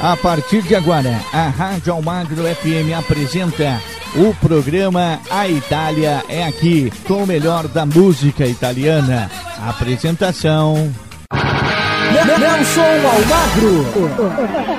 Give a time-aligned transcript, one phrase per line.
[0.00, 3.80] A partir de agora, a Rádio Almagro FM apresenta
[4.14, 9.30] o programa A Itália é Aqui, com o melhor da música italiana.
[9.66, 10.92] Apresentação.
[12.12, 14.75] Nelson Almagro.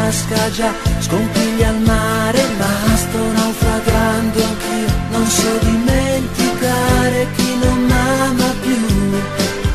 [0.09, 8.53] Burrasca già scompiglia al mare, ma sto naufragando anch'io, non so dimenticare chi non m'ama
[8.61, 8.77] più.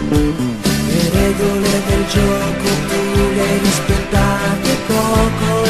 [0.09, 5.64] Le regole del gioco tu le rispettate poco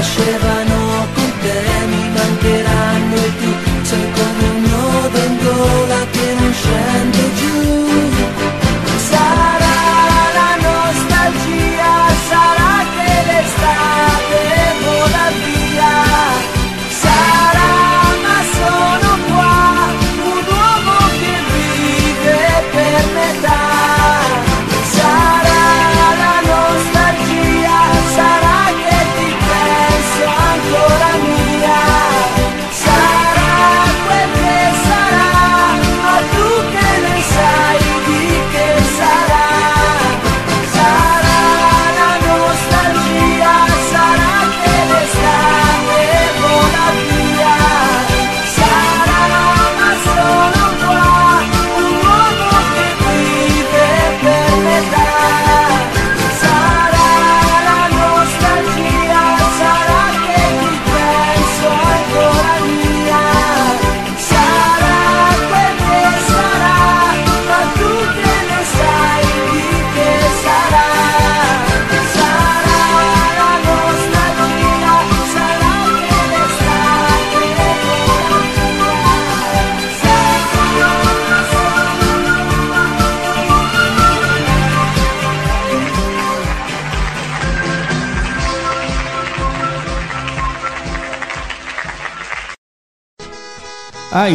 [0.00, 0.79] che nascevano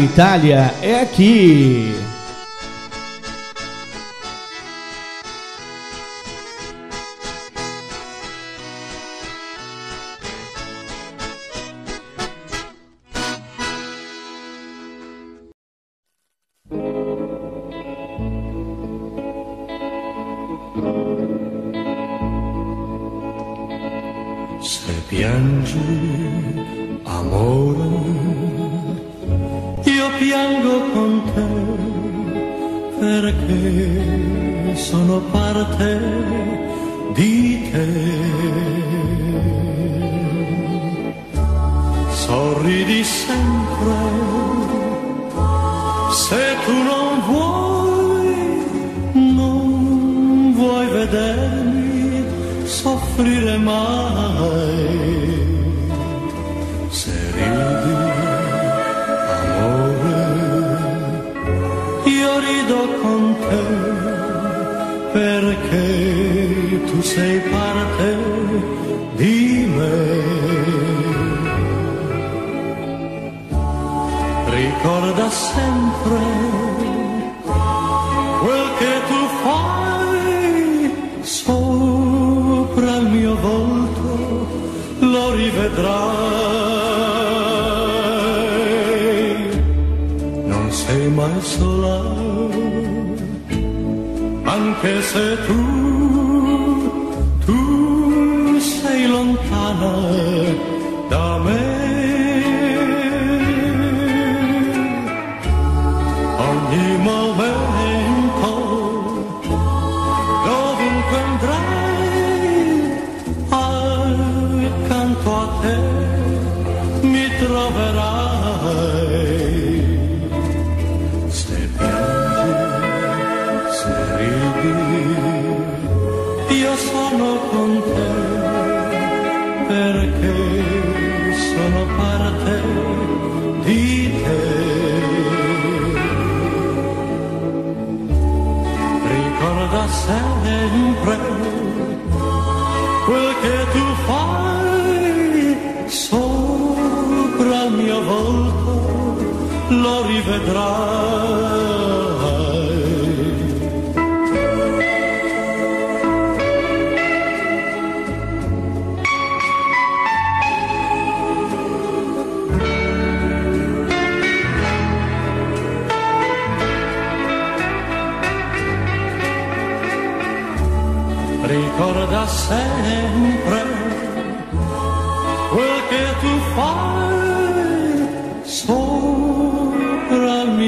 [0.03, 2.04] Itália é aqui.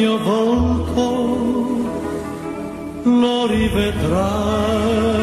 [0.08, 1.04] Mio volto,
[3.04, 5.17] lo rivedrai.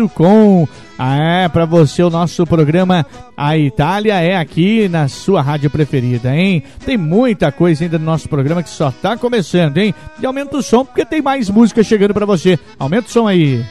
[0.99, 3.07] Ah, é, para você o nosso programa
[3.37, 6.63] A Itália é aqui na sua rádio preferida, hein?
[6.85, 9.95] Tem muita coisa ainda no nosso programa que só tá começando, hein?
[10.21, 12.59] E aumenta o som porque tem mais música chegando para você.
[12.79, 13.65] Aumenta o som aí.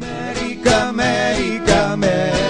[0.00, 2.49] America, America, America,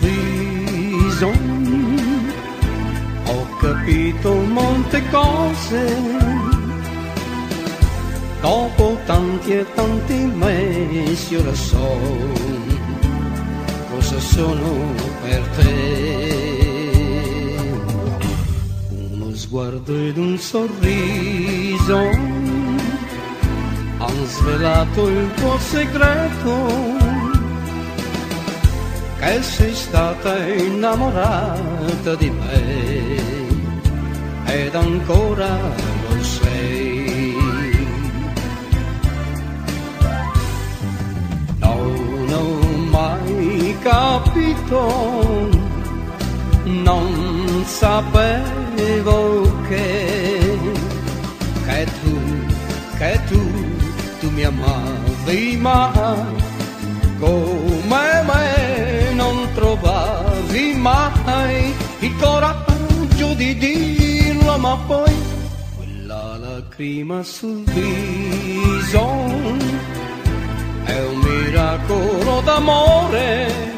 [0.00, 1.30] viso
[3.26, 5.82] ho capito molte cose.
[8.40, 11.98] Dopo tanti e tanti mesi ora so
[13.90, 14.92] cosa sono
[15.22, 15.72] per te.
[18.90, 21.98] Uno sguardo ed un sorriso
[23.98, 27.13] han svelato il tuo segreto
[29.24, 33.16] che sei stata innamorata di me
[34.44, 35.48] ed ancora
[36.08, 37.34] lo sei.
[41.56, 42.48] Non ho
[42.90, 45.48] mai capito,
[46.64, 50.58] non sapevo che,
[51.66, 52.20] che tu,
[52.98, 53.42] che tu,
[54.20, 55.92] tu mi amavi ma
[57.18, 59.03] come me
[59.34, 61.74] non trovavi mai
[62.18, 65.12] coraggio di dirlo, ma poi
[65.76, 69.06] quella lacrima sul viso
[70.84, 73.72] è un miracolo d'amore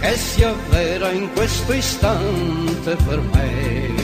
[0.00, 3.94] che si avvera in questo istante per me,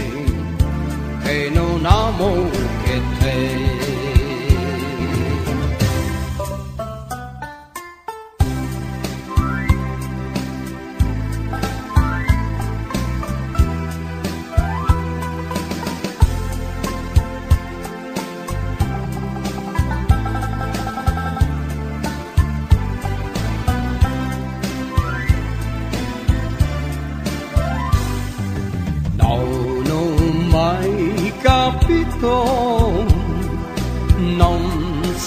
[1.24, 2.50] che non amo
[2.84, 3.95] che te.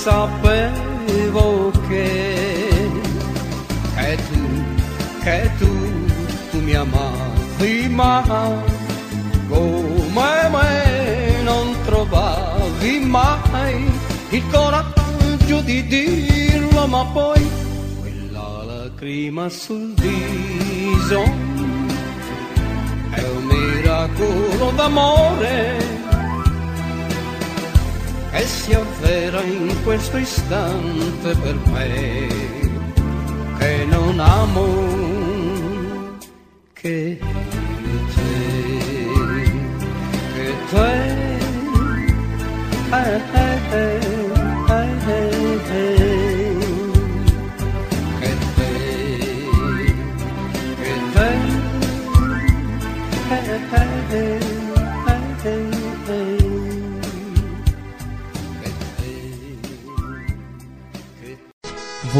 [0.09, 2.89] Sapevo che,
[3.95, 4.43] che tu,
[5.23, 5.71] che tu,
[6.49, 8.23] tu mi amavi ma
[9.47, 13.85] come me non trovavi mai
[14.29, 16.87] il coraggio di dirlo?
[16.87, 17.41] Ma poi
[17.99, 21.21] quella lacrima sul viso
[23.11, 25.98] è un miracolo d'amore
[28.39, 32.58] e si avvera in questo istante per me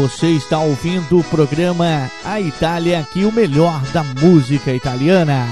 [0.00, 5.46] Você está ouvindo o programa A Itália aqui, o melhor da música italiana.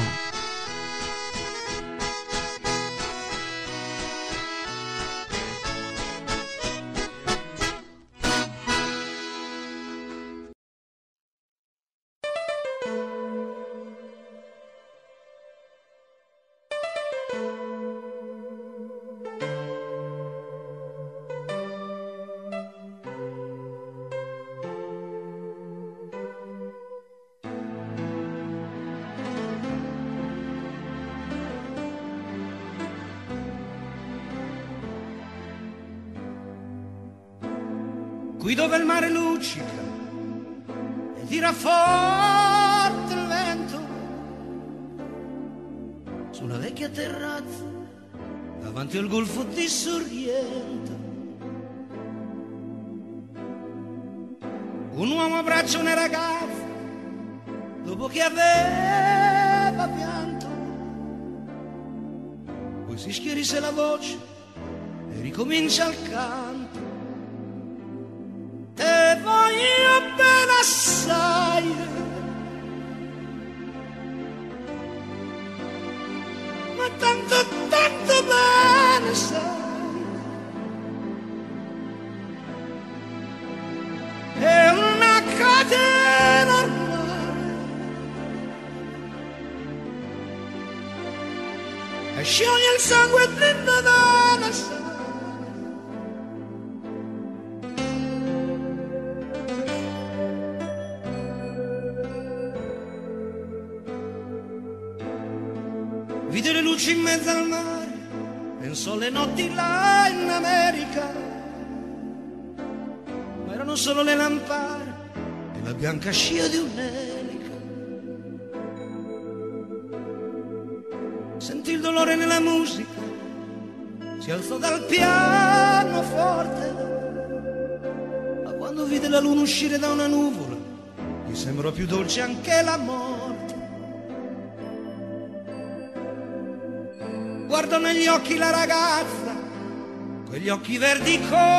[140.68, 141.57] Occhi verdi come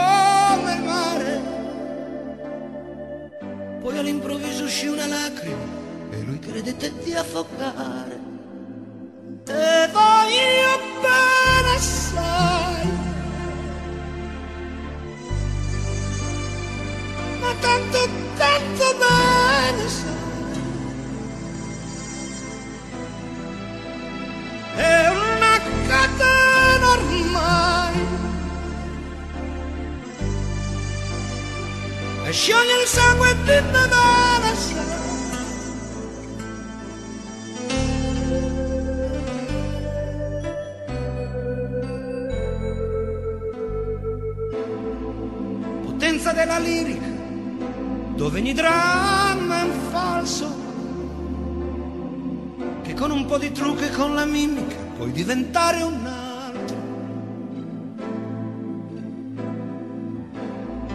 [53.39, 56.77] di trucco e con la mimica puoi diventare un altro.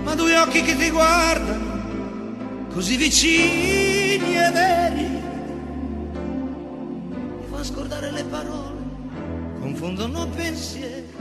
[0.03, 5.09] Ma due occhi che ti guardano, così vicini e veri,
[7.39, 8.83] mi fa scordare le parole,
[9.61, 11.13] confondono pensieri.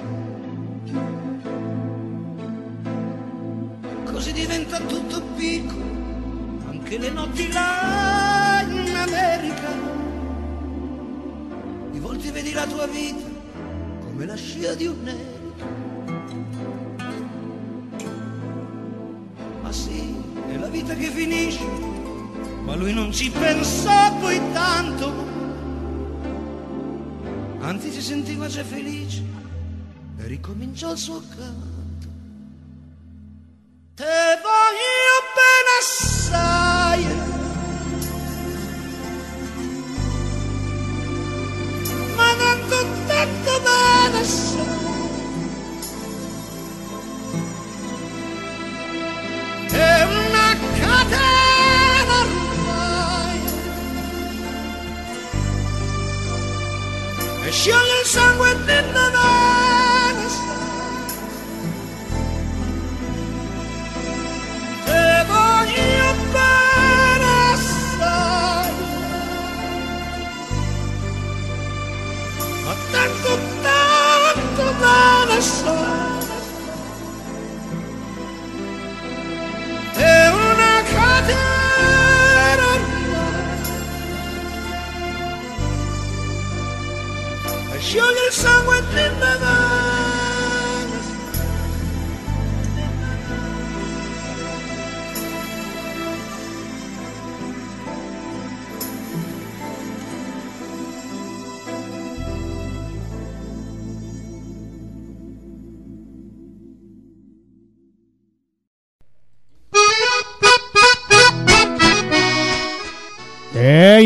[4.03, 5.81] Così diventa tutto piccolo,
[6.69, 9.92] anche le notti là in America.
[12.03, 13.29] Di volte vedi la tua vita
[14.01, 15.65] come la scia di un'erica.
[19.61, 20.13] Ma sì,
[20.49, 21.63] è la vita che finisce,
[22.65, 25.13] ma lui non ci pensò poi tanto.
[27.59, 29.23] Anzi si sentiva già felice
[30.17, 31.82] e ricominciò il suo canto.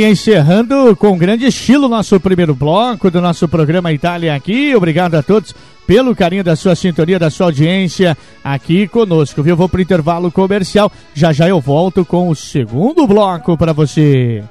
[0.07, 4.75] Encerrando com grande estilo nosso primeiro bloco do nosso programa Itália aqui.
[4.75, 5.53] Obrigado a todos
[5.85, 9.55] pelo carinho da sua sintonia, da sua audiência aqui conosco, viu?
[9.55, 10.91] Vou pro intervalo comercial.
[11.13, 14.43] Já já eu volto com o segundo bloco para você.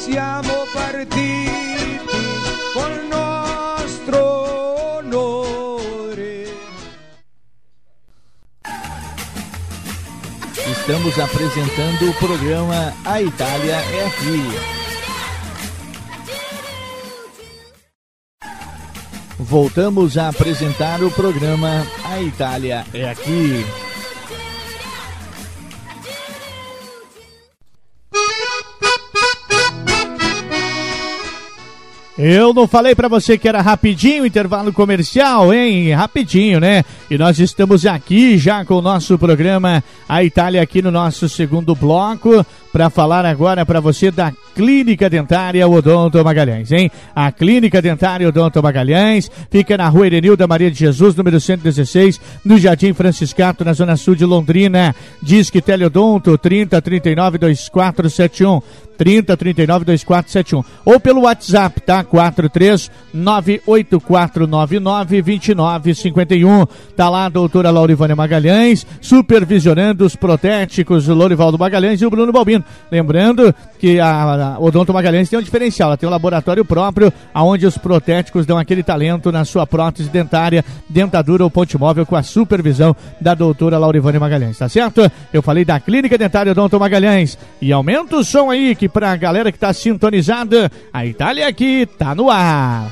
[0.00, 0.49] Siamo
[10.90, 14.42] Estamos apresentando o programa A Itália é Aqui.
[19.38, 23.64] Voltamos a apresentar o programa A Itália é Aqui.
[32.22, 35.90] Eu não falei pra você que era rapidinho intervalo comercial, hein?
[35.94, 36.84] Rapidinho, né?
[37.10, 41.74] E nós estamos aqui já com o nosso programa A Itália aqui no nosso segundo
[41.74, 46.90] bloco para falar agora para você da Clínica Dentária Odonto Magalhães, hein?
[47.14, 52.58] A Clínica Dentária Odonto Magalhães fica na Rua Erenilda Maria de Jesus, número 116, no
[52.58, 54.94] Jardim Franciscato, na zona sul de Londrina.
[55.22, 58.90] Disque Teleodonto 30 39 2471.
[59.00, 62.04] 30 39 2471 ou pelo WhatsApp, tá?
[62.04, 66.66] 43 98499 2951.
[66.94, 72.30] Tá lá a doutora Laurivânia Magalhães, supervisionando os protéticos, o Lourivaldo Magalhães e o Bruno
[72.30, 72.59] Balbino.
[72.90, 77.66] Lembrando que a, a Odonto Magalhães tem um diferencial, ela tem um laboratório próprio, aonde
[77.66, 82.22] os protéticos dão aquele talento na sua prótese dentária, dentadura ou ponte móvel com a
[82.22, 85.10] supervisão da doutora Laurivânia Magalhães, tá certo?
[85.32, 87.38] Eu falei da Clínica Dentária Odonto Magalhães.
[87.60, 92.14] E aumenta o som aí, que pra galera que tá sintonizada, a Itália aqui tá
[92.14, 92.90] no ar.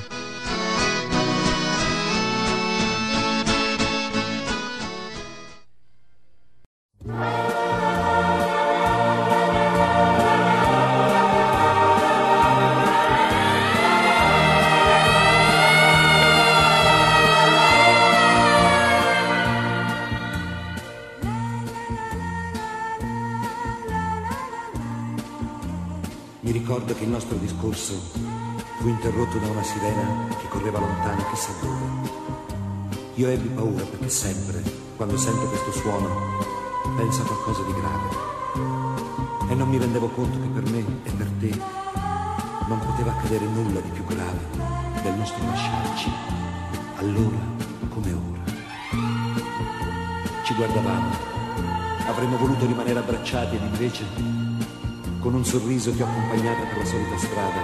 [7.08, 7.47] Mi
[26.88, 27.92] ricordo che il nostro discorso
[28.78, 31.84] fu interrotto da una sirena che correva lontano chissà dove.
[33.14, 34.62] Io ebbi paura perché sempre,
[34.96, 36.08] quando sento questo suono,
[36.96, 39.50] penso a qualcosa di grave.
[39.50, 41.60] E non mi rendevo conto che per me e per te
[42.68, 44.40] non poteva accadere nulla di più grave
[45.02, 46.10] del nostro lasciarci.
[46.96, 47.38] allora
[47.88, 48.52] come ora.
[50.44, 51.10] Ci guardavamo,
[52.06, 54.37] avremmo voluto rimanere abbracciati ed invece,
[55.20, 57.60] con un sorriso ti ho accompagnata per la solita strada,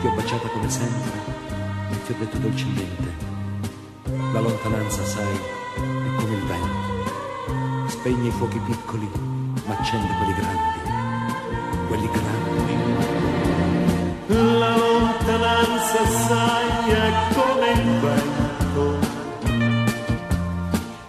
[0.00, 1.18] ti ho baciata come sempre
[1.90, 3.12] e ti ho detto dolcemente,
[4.32, 5.34] la lontananza, sai,
[5.76, 9.10] è come il vento, spegne i fuochi piccoli,
[9.66, 10.78] ma accende quelli grandi,
[11.88, 12.72] quelli grandi.
[14.58, 18.98] La lontananza, sai, è come il vento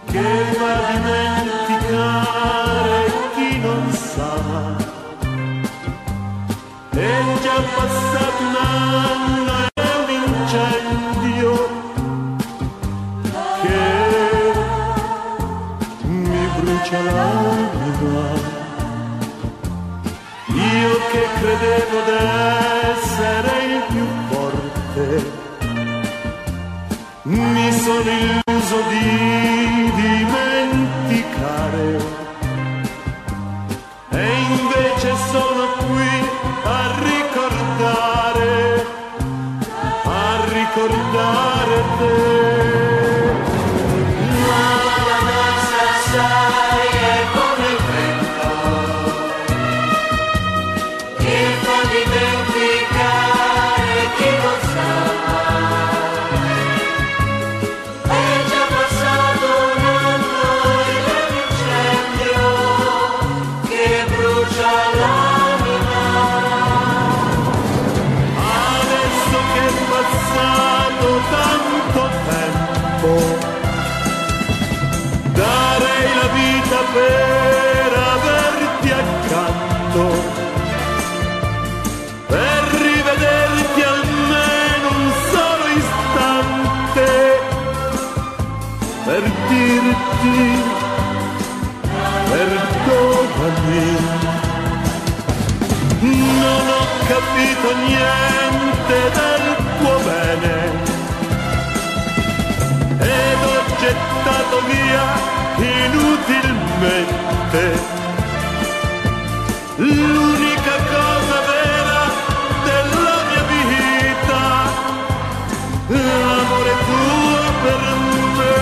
[0.06, 0.22] che
[0.58, 1.35] va a dimenticare
[28.76, 29.55] illuso di
[104.66, 105.04] via
[105.58, 107.24] inutilmente
[109.76, 112.02] l'unica cosa vera
[112.64, 114.42] della mia vita,
[115.88, 117.80] l'amore tuo per
[118.36, 118.58] me.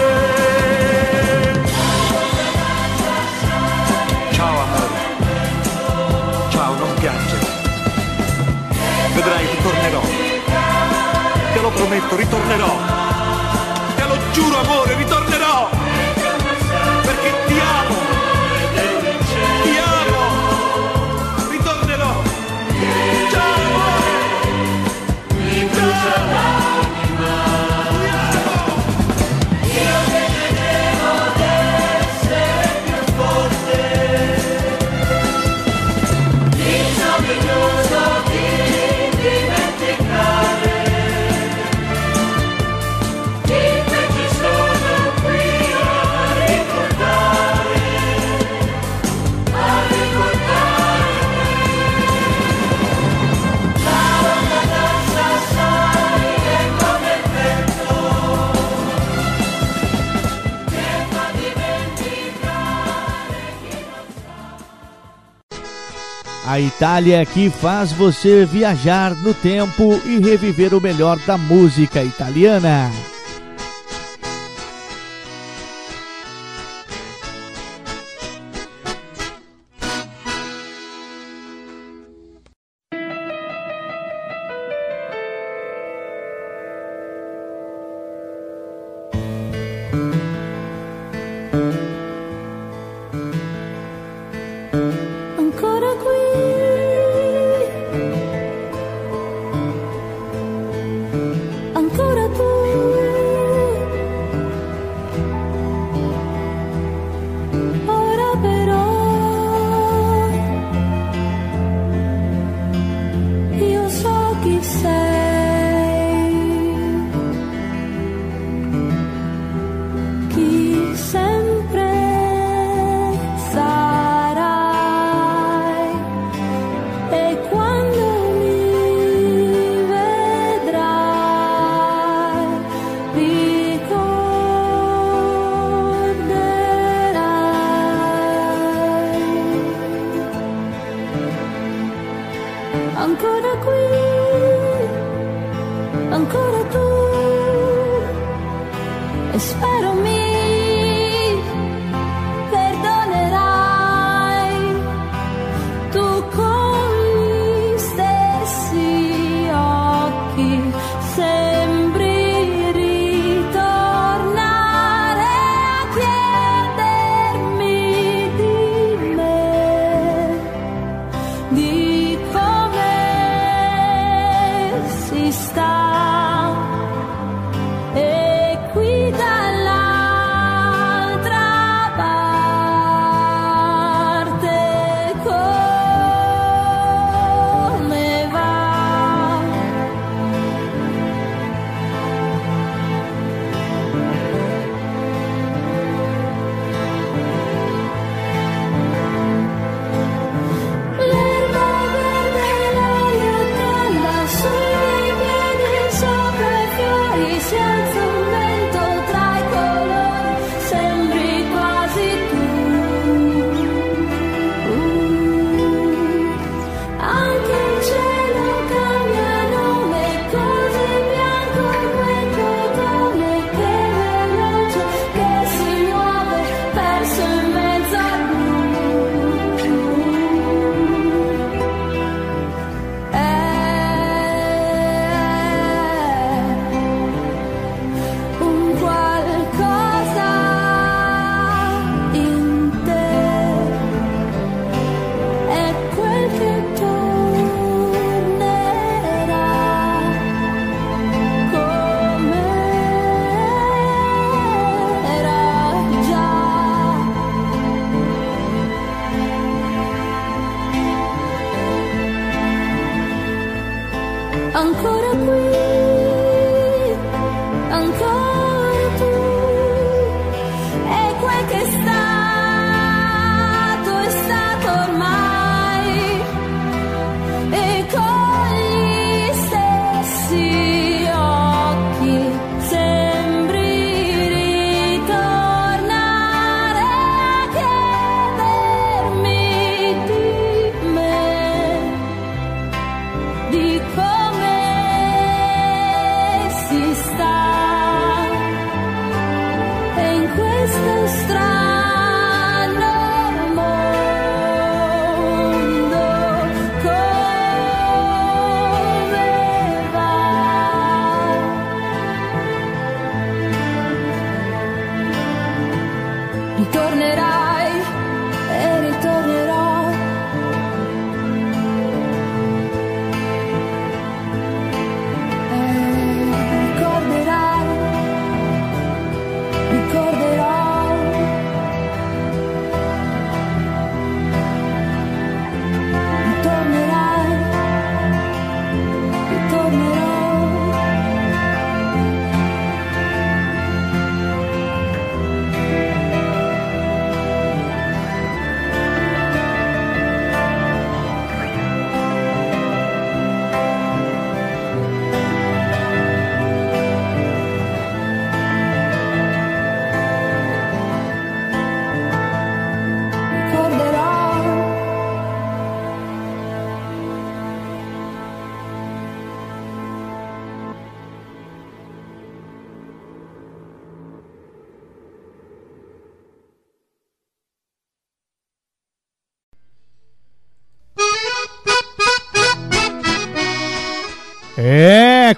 [4.32, 4.98] Ciao amore.
[6.50, 7.46] Ciao, non piangere.
[9.14, 10.02] Vedrai, ritornerò.
[11.52, 13.13] Te lo prometto, ritornerò.
[66.54, 72.00] A Itália é que faz você viajar no tempo e reviver o melhor da música
[72.04, 72.92] italiana.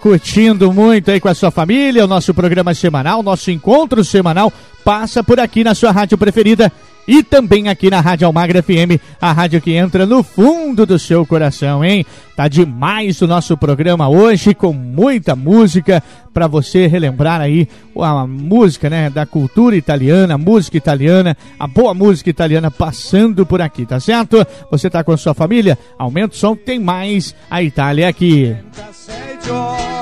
[0.06, 4.52] curtindo muito aí com a sua família, o nosso programa semanal, nosso encontro semanal,
[4.84, 6.70] passa por aqui na sua rádio preferida
[7.08, 11.26] e também aqui na Rádio Almagra FM, a rádio que entra no fundo do seu
[11.26, 12.06] coração, hein?
[12.36, 16.00] Tá demais o nosso programa hoje com muita música
[16.32, 17.68] para você relembrar aí
[18.00, 23.60] a música, né, da cultura italiana, a música italiana, a boa música italiana passando por
[23.60, 24.46] aqui, tá certo?
[24.70, 25.76] Você tá com a sua família?
[25.98, 28.54] Aumenta o som, tem mais a Itália aqui.
[28.72, 29.95] 37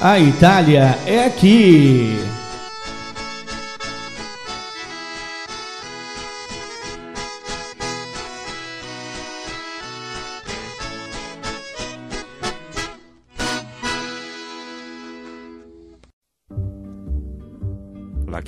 [0.00, 2.39] A Itália é aqui.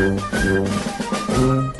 [0.00, 0.66] 嗯嗯
[1.36, 1.79] 嗯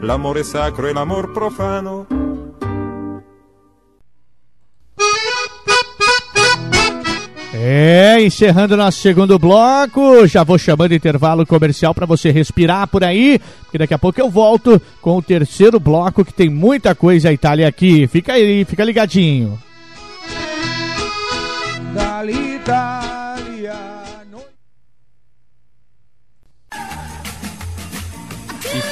[0.00, 2.06] l'amore sacro e l'amor profano.
[7.54, 13.40] É, encerrando nosso segundo bloco, já vou chamando intervalo comercial para você respirar por aí,
[13.62, 17.32] porque daqui a pouco eu volto com o terceiro bloco que tem muita coisa a
[17.32, 18.08] Itália aqui.
[18.08, 19.58] Fica aí, fica ligadinho.
[21.94, 23.01] dall'Italia.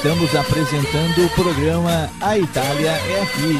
[0.03, 3.55] Estamos apresentando o programa A Itália é Aqui.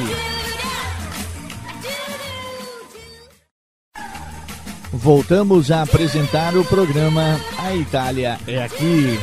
[4.91, 9.19] Voltamos a apresentar o programa A Itália é Aqui.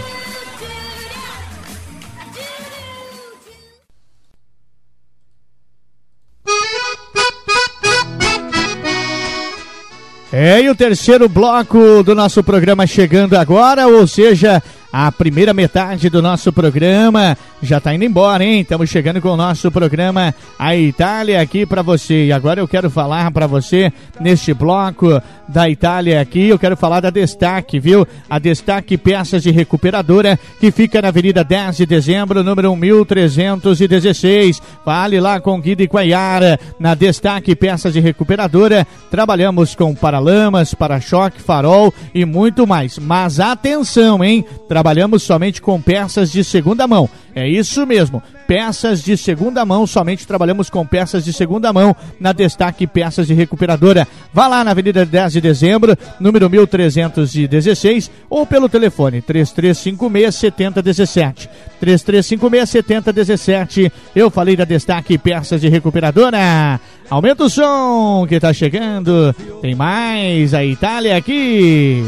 [10.30, 14.62] É, e o terceiro bloco do nosso programa chegando agora, ou seja,
[14.92, 18.60] a primeira metade do nosso programa já tá indo embora, hein?
[18.60, 22.26] Estamos chegando com o nosso programa A Itália aqui para você.
[22.26, 27.00] E agora eu quero falar para você neste bloco da Itália aqui, eu quero falar
[27.00, 28.06] da Destaque, viu?
[28.28, 34.62] A Destaque Peças de Recuperadora, que fica na Avenida 10 de Dezembro, número 1316.
[34.84, 38.86] Fale lá com Guido e Quaiara, na Destaque Peças de Recuperadora.
[39.10, 42.98] Trabalhamos com paralamas, para-choque, farol e muito mais.
[42.98, 44.44] Mas atenção, hein?
[44.78, 47.10] Trabalhamos somente com peças de segunda mão.
[47.34, 48.22] É isso mesmo.
[48.46, 53.34] Peças de segunda mão, somente trabalhamos com peças de segunda mão na Destaque Peças de
[53.34, 54.06] Recuperadora.
[54.32, 61.50] Vá lá na Avenida 10 de Dezembro, número 1316, ou pelo telefone 3356 7017.
[61.80, 63.92] 3356 7017.
[64.14, 66.80] Eu falei da Destaque Peças de Recuperadora.
[67.10, 69.34] Aumenta o som que tá chegando.
[69.60, 72.04] Tem mais a Itália aqui.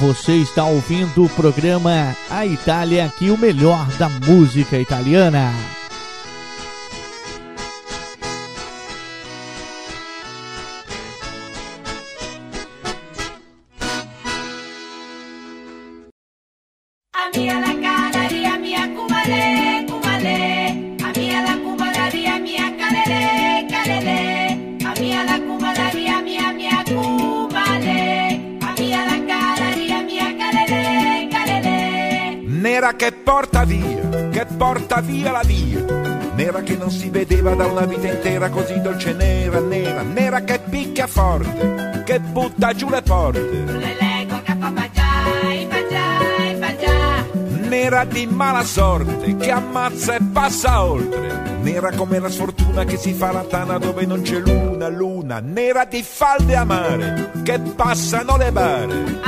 [0.00, 5.52] Você está ouvindo o programa A Itália, aqui o melhor da música italiana.
[33.60, 35.84] Porta via, che porta via la via.
[36.34, 40.60] Nera che non si vedeva da una vita intera così dolce nera, nera, nera che
[40.60, 43.88] picchia forte, che butta giù le porte.
[47.68, 51.58] Nera di mala sorte, che ammazza e passa oltre.
[51.62, 55.40] Nera come la sfortuna che si fa la tana dove non c'è luna, luna.
[55.40, 59.20] Nera di falde amare, che passano le bare.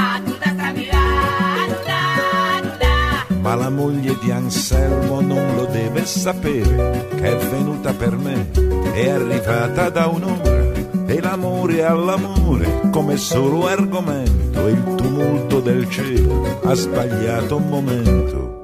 [3.43, 8.51] Ma la moglie di Anselmo non lo deve sapere che è venuta per me,
[8.93, 10.73] è arrivata da un'ora
[11.07, 18.62] e l'amore all'amore come solo argomento il tumulto del cielo ha sbagliato un momento.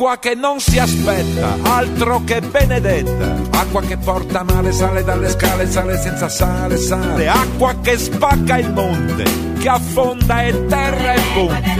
[0.00, 3.36] Acqua che non si aspetta, altro che benedetta.
[3.50, 7.28] Acqua che porta male, sale dalle scale, sale senza sale, sale.
[7.28, 9.24] Acqua che spacca il monte,
[9.58, 11.74] che affonda e terra e ponte.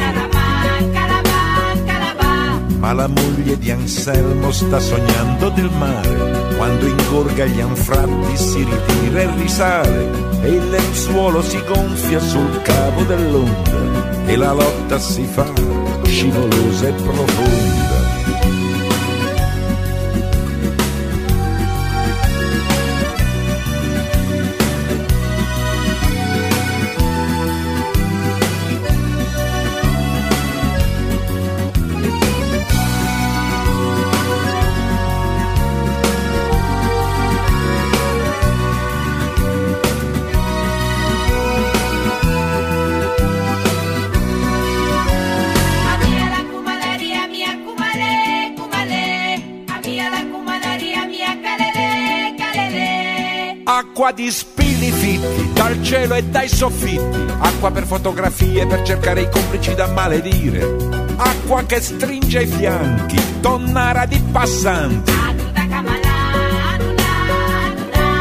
[2.77, 6.57] Ma la moglie di Anselmo sta sognando del mare.
[6.59, 10.11] Quando ingorga gli anfratti si ritira e risale.
[10.43, 14.27] E il lenzuolo si gonfia sul cavo dell'onda.
[14.27, 15.51] E la lotta si fa
[16.05, 17.90] scivolosa e profonda.
[54.21, 59.75] Di spilli fitti dal cielo e dai soffitti, acqua per fotografie per cercare i complici
[59.75, 60.77] da maledire,
[61.17, 65.11] acqua che stringe i fianchi, tonnara di passanti.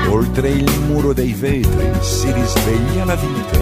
[0.07, 3.59] Oltre il muro dei vetri si risveglia la vita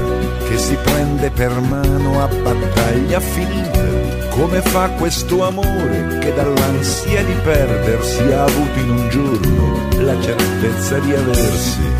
[0.47, 4.29] che si prende per mano a battaglia finita.
[4.29, 10.99] Come fa questo amore che dall'ansia di perdersi ha avuto in un giorno la certezza
[10.99, 11.96] di aversi?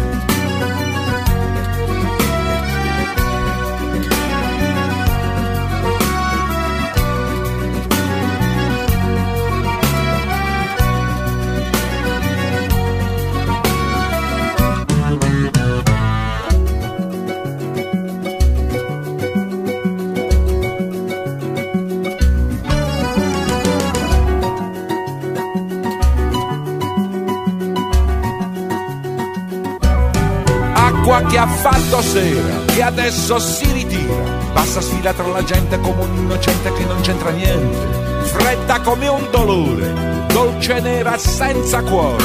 [31.29, 34.15] Che ha fatto sera, che adesso si ritira.
[34.53, 38.05] Passa sfila tra la gente come un innocente che non c'entra niente.
[38.23, 42.23] Fredda come un dolore, dolce nera senza cuore.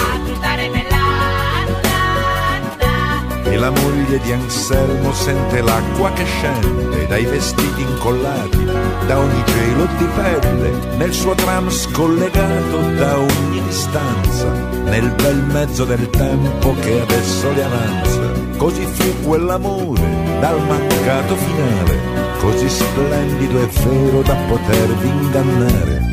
[3.44, 8.64] E la moglie di Anselmo sente l'acqua che scende dai vestiti incollati,
[9.06, 14.50] da ogni gelo di pelle, nel suo tram scollegato da ogni distanza,
[14.84, 18.21] nel bel mezzo del tempo che adesso le avanza.
[18.62, 21.98] Così fu quell'amore dal mancato finale,
[22.38, 26.11] così splendido e vero da potervi ingannare.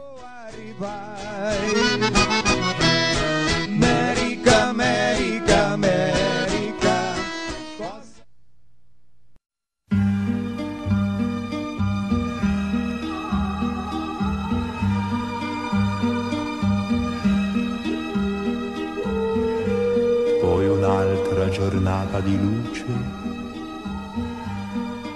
[22.14, 22.84] Giornata di luce,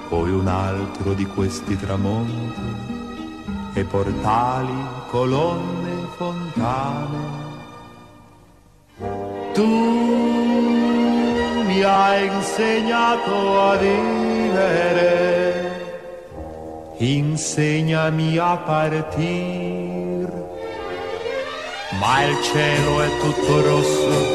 [0.08, 2.62] poi un altro di questi tramonti
[3.74, 4.72] e portali,
[5.10, 7.46] colonne, fontane.
[9.52, 9.66] Tu
[11.66, 15.26] mi hai insegnato a vivere,
[16.98, 20.28] insegnami a partir,
[22.00, 24.27] ma il cielo è tutto rosso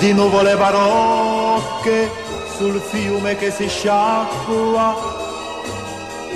[0.00, 2.10] di nuvole barocche
[2.56, 4.96] sul fiume che si sciacqua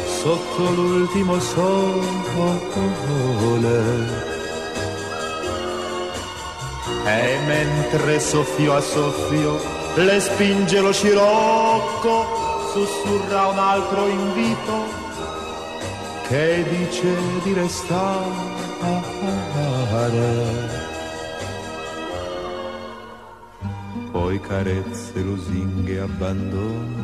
[0.04, 2.02] sotto l'ultimo sole.
[7.06, 9.58] E mentre soffio a soffio
[9.94, 15.02] le spinge lo scirocco, sussurra un altro invito
[16.28, 18.52] che dice di restare.
[24.14, 27.02] Poi carezze, lusinghe, abbandono,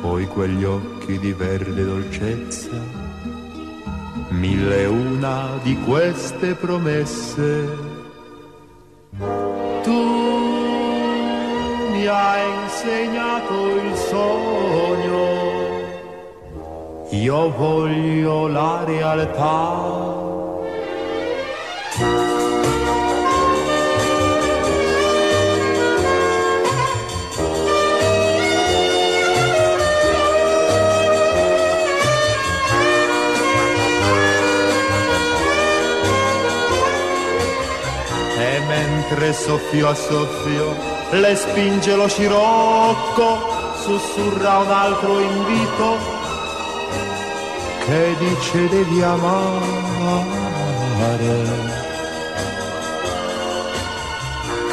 [0.00, 2.70] poi quegli occhi di verde dolcezza,
[4.28, 7.68] mille e una di queste promesse.
[9.82, 10.04] Tu
[11.90, 15.24] mi hai insegnato il sogno,
[17.10, 20.04] io voglio la realtà.
[39.08, 40.74] Mentre soffio a soffio
[41.12, 43.38] le spinge lo scirocco,
[43.80, 45.96] sussurra un altro invito
[47.84, 50.24] che dice devi amare,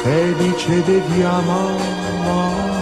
[0.02, 2.74] che dice devi amare.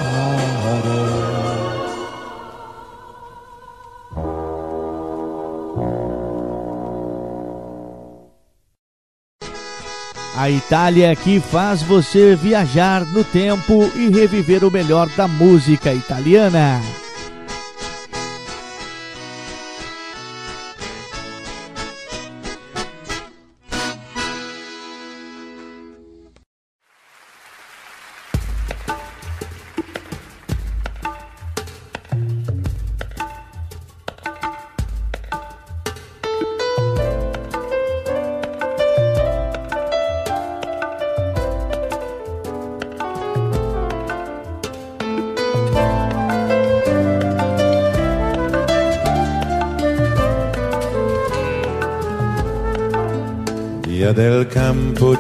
[10.42, 16.82] A Itália que faz você viajar no tempo e reviver o melhor da música italiana.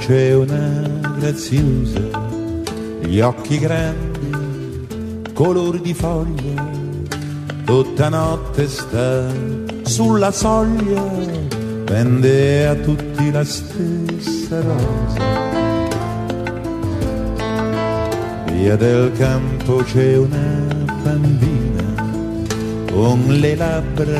[0.01, 0.81] C'è una
[1.19, 2.01] graziosa,
[3.01, 4.87] gli occhi grandi,
[5.31, 6.67] color di foglia,
[7.63, 9.27] tutta notte sta
[9.83, 11.03] sulla soglia,
[11.85, 15.39] vende a tutti la stessa rosa.
[18.45, 20.65] Via del campo c'è una
[21.03, 22.09] bambina
[22.91, 24.19] con le labbra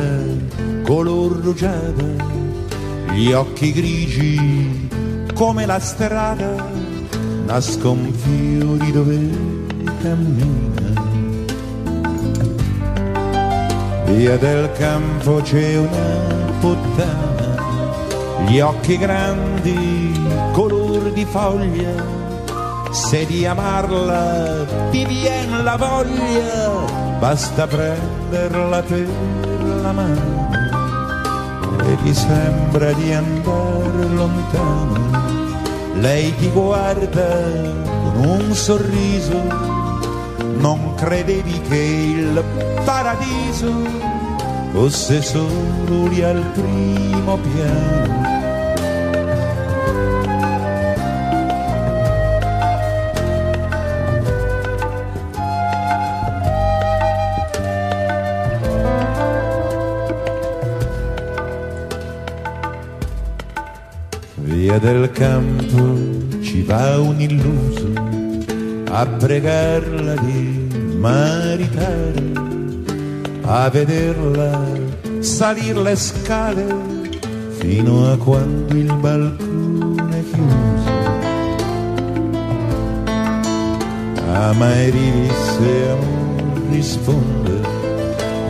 [0.84, 2.32] color rugiada
[3.14, 4.81] gli occhi grigi
[5.42, 6.54] come la strada,
[7.48, 9.18] nascon fiori dove
[10.00, 10.94] cammina.
[14.06, 20.14] Via del campo c'è una puttana, gli occhi grandi,
[20.52, 22.06] color di foglia,
[22.92, 29.10] se di amarla ti vien la voglia, basta prenderla per
[29.82, 30.50] la mano
[31.84, 35.10] e ti sembra di andare lontano.
[35.96, 37.28] Lei ti guarda
[37.86, 39.42] con un sorriso,
[40.58, 42.44] non credevi che il
[42.86, 43.72] paradiso
[44.72, 48.41] fosse solo lì al primo piano.
[64.72, 67.92] Via del campo ci va un illuso
[68.90, 72.32] a pregarla di maritare,
[73.42, 74.64] a vederla
[75.20, 76.66] salir le scale
[77.60, 80.92] fino a quando il balcone è chiuso.
[84.32, 87.60] Amaeri se amor risponde,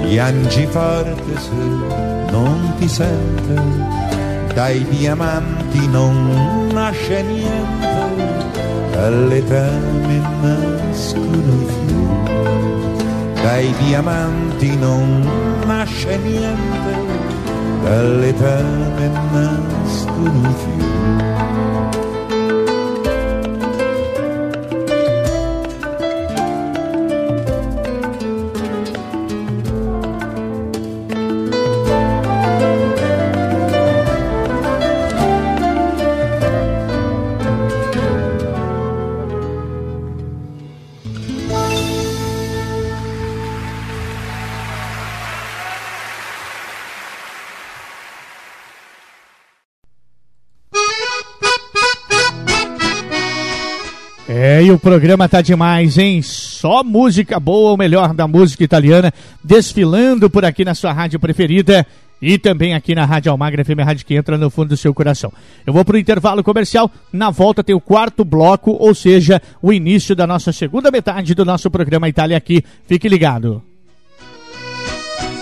[0.04, 3.60] piangi forte se non ti sente
[4.54, 7.88] dai diamanti non nasce niente,
[8.92, 13.42] dall'etame nascono i fiori.
[13.42, 15.28] Dai diamanti non
[15.66, 16.94] nasce niente,
[17.84, 20.91] dall'etame nascono i fiori.
[54.82, 56.22] Programa tá demais, hein?
[56.22, 59.14] Só música boa, o melhor da música italiana,
[59.44, 61.86] desfilando por aqui na sua rádio preferida
[62.22, 64.94] e também aqui na Rádio Almagra FM, a rádio que entra no fundo do seu
[64.94, 65.32] coração.
[65.66, 70.16] Eu vou pro intervalo comercial, na volta tem o quarto bloco, ou seja, o início
[70.16, 72.64] da nossa segunda metade do nosso programa Itália aqui.
[72.88, 73.64] Fique ligado.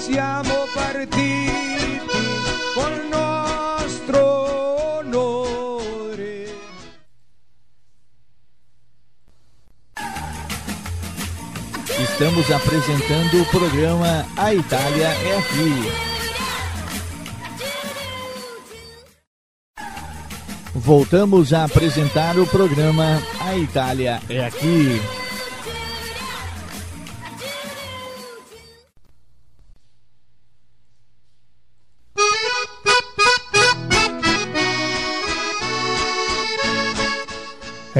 [0.02, 0.60] Siamo
[12.20, 15.72] Estamos apresentando o programa A Itália é Aqui.
[20.76, 25.18] Voltamos a apresentar o programa A Itália é Aqui.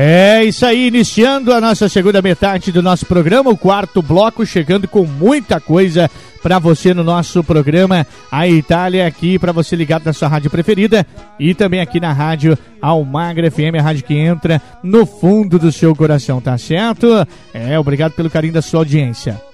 [0.02, 4.88] É isso aí, iniciando a nossa segunda metade do nosso programa, o quarto bloco, chegando
[4.88, 6.10] com muita coisa
[6.42, 11.06] para você no nosso programa A Itália aqui para você ligado na sua rádio preferida
[11.38, 15.94] e também aqui na rádio Almagra FM, a rádio que entra no fundo do seu
[15.94, 17.28] coração, tá certo?
[17.54, 19.49] É, obrigado pelo carinho da sua audiência.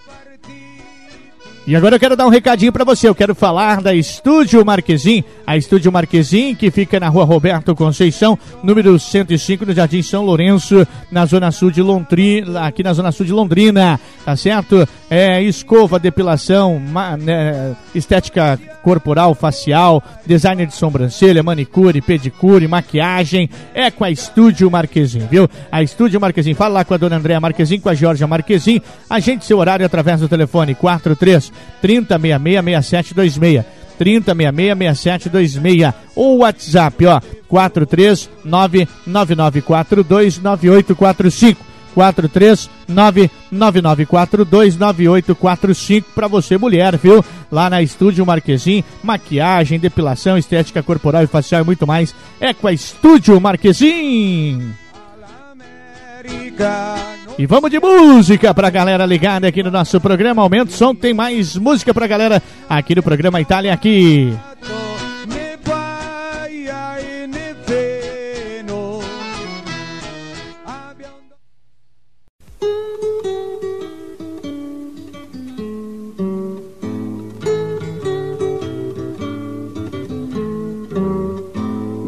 [1.68, 3.10] E agora eu quero dar um recadinho pra você.
[3.10, 5.24] Eu quero falar da Estúdio Marquesim.
[5.48, 10.86] A Estúdio Marquesim, que fica na rua Roberto Conceição, número 105, no Jardim São Lourenço,
[11.12, 14.88] na zona sul de Londrina, aqui na zona sul de Londrina, tá certo?
[15.10, 23.48] É, escova, depilação, ma- né, estética corporal, facial, designer de sobrancelha, manicure, pedicure, maquiagem.
[23.74, 25.48] É com a Estúdio Marquesim, viu?
[25.72, 26.54] A Estúdio Marquesim.
[26.56, 28.82] Fala lá com a dona Andréa Marquesim, com a Georgia Marquesim.
[29.10, 31.52] Agende seu horário através do telefone 43
[31.82, 33.66] 3066 6726.
[33.98, 38.88] 3066 6726 ou WhatsApp, ó, 439
[41.96, 45.56] 9942 9845.
[45.56, 47.24] 43999429845 para você mulher, viu?
[47.52, 52.14] Lá na Estúdio Marquesim, maquiagem, depilação, estética corporal e facial e muito mais.
[52.40, 54.74] É com a Estúdio Marquesim.
[57.38, 60.42] E vamos de música pra galera ligada aqui no nosso programa.
[60.42, 64.34] Aumenta o som, tem mais música pra galera aqui no programa Itália aqui.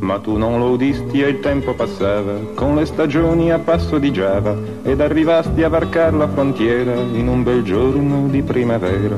[0.00, 4.10] Ma tu non lo udisti e il tempo passava, con le stagioni a passo di
[4.10, 9.16] Giava, ed arrivasti a varcar la frontiera in un bel giorno di primavera.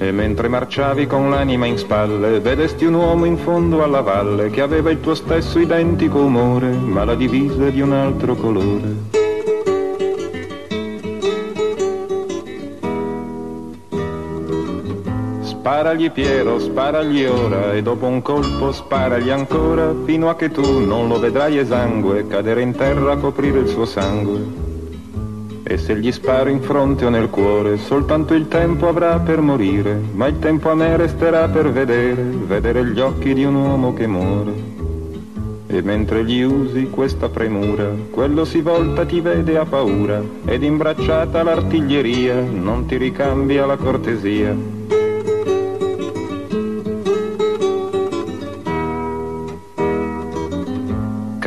[0.00, 4.60] E mentre marciavi con l'anima in spalle, vedesti un uomo in fondo alla valle che
[4.60, 9.17] aveva il tuo stesso identico umore, ma la divisa di un altro colore.
[15.68, 21.08] Sparagli Piero, sparagli ora e dopo un colpo sparagli ancora fino a che tu non
[21.08, 24.46] lo vedrai esangue cadere in terra a coprire il suo sangue.
[25.62, 30.00] E se gli sparo in fronte o nel cuore, soltanto il tempo avrà per morire,
[30.14, 34.06] ma il tempo a me resterà per vedere, vedere gli occhi di un uomo che
[34.06, 34.52] muore.
[35.66, 41.42] E mentre gli usi questa premura, quello si volta ti vede a paura, ed imbracciata
[41.42, 44.96] l'artiglieria non ti ricambia la cortesia.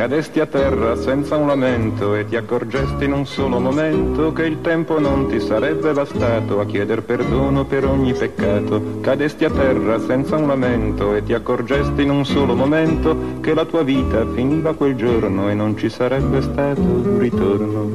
[0.02, 4.60] Cadesti a terra senza un lamento e ti accorgesti in un solo momento che il
[4.60, 8.98] tempo non ti sarebbe bastato a chieder perdono per ogni peccato.
[9.00, 13.64] Cadesti a terra senza un lamento e ti accorgesti in un solo momento che la
[13.64, 17.90] tua vita finiva quel giorno e non ci sarebbe stato un ritorno.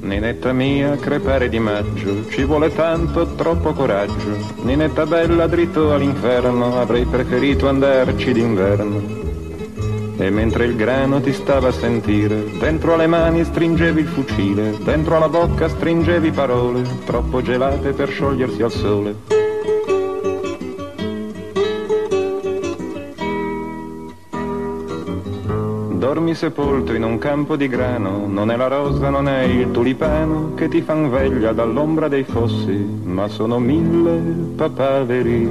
[0.00, 4.54] Ninetta mia, crepare di maggio, ci vuole tanto, troppo coraggio.
[4.62, 9.25] Ninetta bella, dritto all'inferno, avrei preferito andarci d'inverno.
[10.18, 15.16] E mentre il grano ti stava a sentire, dentro alle mani stringevi il fucile, dentro
[15.16, 19.14] alla bocca stringevi parole, troppo gelate per sciogliersi al sole.
[25.98, 30.54] Dormi sepolto in un campo di grano, non è la rosa, non è il tulipano
[30.54, 32.72] che ti fan veglia dall'ombra dei fossi,
[33.04, 35.48] ma sono mille papaveri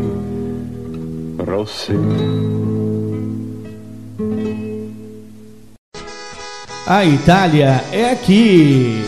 [1.37, 2.74] rossi.
[6.87, 9.03] A Itália é aqui.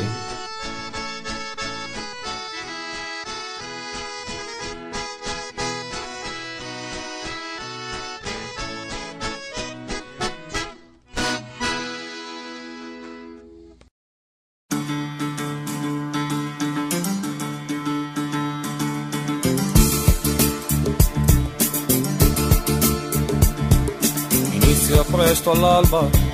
[24.55, 26.26] Inizia presto tardi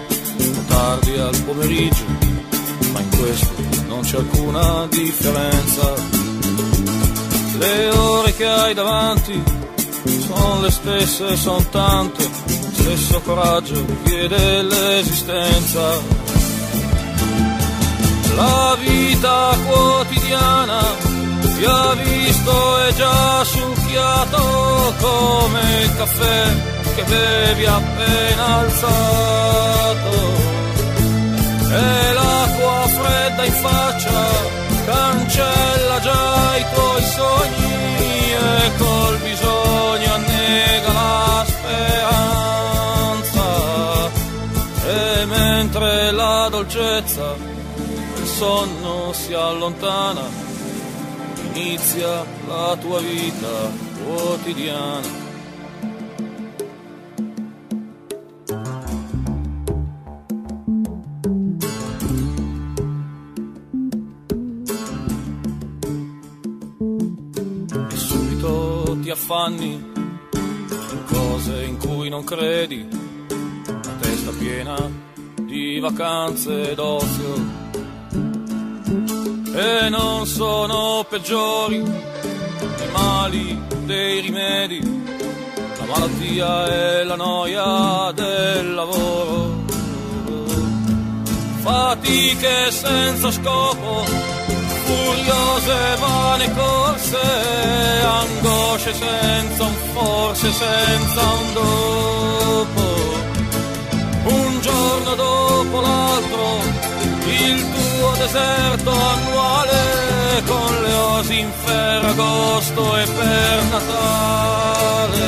[1.34, 2.06] al pomeriggio,
[2.92, 3.54] ma in questo
[3.88, 5.94] non c'è alcuna differenza.
[7.58, 9.42] Le ore che hai davanti
[10.26, 12.30] sono le stesse, sono tante,
[12.74, 16.22] stesso coraggio chiede l'esistenza.
[18.36, 20.82] La vita quotidiana
[21.56, 30.53] ti ha visto e già succhiato come il caffè che bevi appena alzato.
[31.76, 34.22] E l'acqua fredda in faccia
[34.86, 42.12] cancella già i tuoi sogni e col bisogno annega la speranza.
[44.86, 47.36] E mentre la dolcezza
[48.14, 50.22] del sonno si allontana,
[51.54, 53.72] inizia la tua vita
[54.04, 55.23] quotidiana.
[69.14, 69.92] Affanni
[71.06, 72.88] cose in cui non credi,
[73.68, 74.76] la testa piena
[75.42, 77.62] di vacanze d'ozio.
[79.56, 89.62] E non sono peggiori i mali dei rimedi, la malattia e la noia del lavoro.
[91.62, 94.04] Fatiche senza scopo,
[94.94, 97.22] furiose vane corse,
[98.22, 102.82] angosce senza un forse, senza un dopo.
[104.26, 106.44] Un giorno dopo l'altro,
[107.26, 115.22] il tuo deserto annuale, con le osi in ferragosto e per Natale.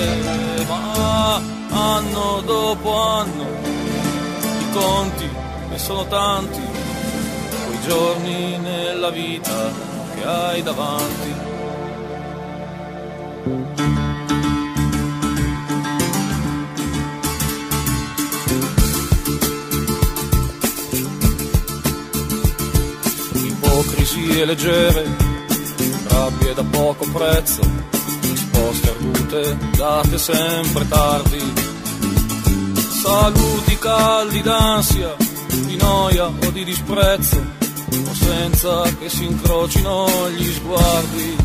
[0.67, 3.45] Ma anno dopo anno,
[4.59, 5.29] i conti
[5.69, 6.61] ne sono tanti,
[7.87, 9.71] giorni nella vita
[10.15, 11.33] che hai davanti.
[23.33, 25.05] Ipocrisie leggere,
[26.07, 27.61] rabbie da poco prezzo,
[28.21, 31.53] risposte argute date sempre tardi,
[33.01, 35.15] saluti caldi d'ansia,
[35.65, 37.63] di noia o di disprezzo,
[38.03, 41.37] senza che si incrocino gli sguardi.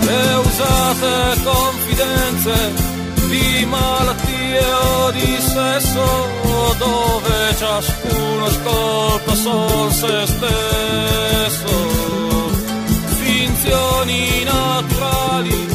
[0.00, 2.72] Le usate confidenze
[3.28, 6.26] di malattie o di sesso
[6.78, 11.76] dove ciascuno scolpa sol se stesso
[13.20, 15.66] finzioni naturali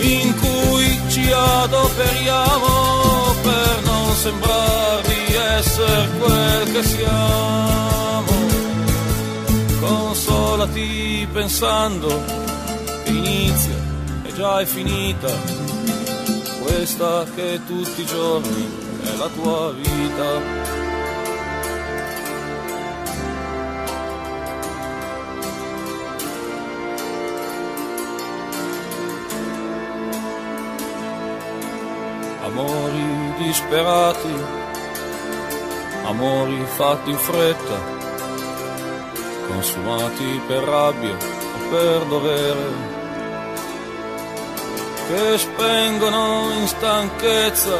[0.00, 8.11] in cui ci adoperiamo per non sembrare di essere quel che siamo
[10.62, 12.08] consolati pensando
[13.04, 13.74] che inizia
[14.22, 15.28] e già è finita
[16.62, 18.70] questa che tutti i giorni
[19.02, 20.70] è la tua vita.
[32.44, 34.34] Amori disperati,
[36.04, 38.01] amori fatti in fretta,
[39.48, 42.90] consumati per rabbia o per dovere
[45.08, 47.76] che spengono in stanchezza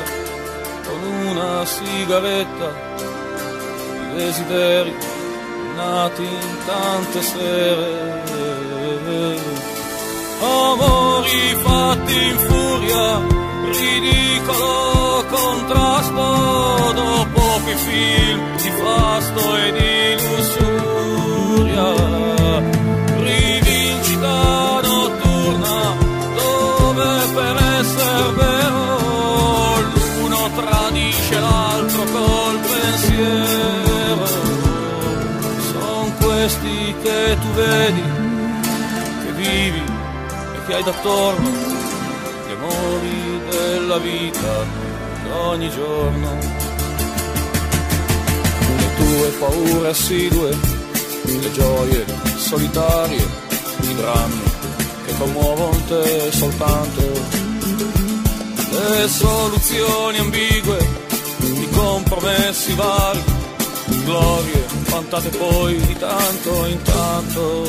[0.84, 2.70] con una sigaretta
[4.10, 4.94] i desideri
[5.76, 8.20] nati in tante sere.
[10.40, 13.20] Amori fatti in furia,
[13.70, 20.91] ridicolo contrasto dopo quei film di fasto e di lussuria.
[37.02, 38.02] Che tu vedi,
[39.24, 39.82] che vivi
[40.54, 44.64] e che hai d'attorno, gli amori della vita
[45.24, 46.38] d'ogni giorno.
[48.76, 50.50] Le tue paure assidue,
[51.40, 52.04] le gioie
[52.36, 53.26] solitarie,
[53.80, 54.42] i drammi
[55.06, 57.00] che commuovono te soltanto.
[58.70, 60.78] Le soluzioni ambigue,
[61.40, 63.22] i compromessi vari,
[64.04, 67.64] glorie vantate poi di tanto in tanto.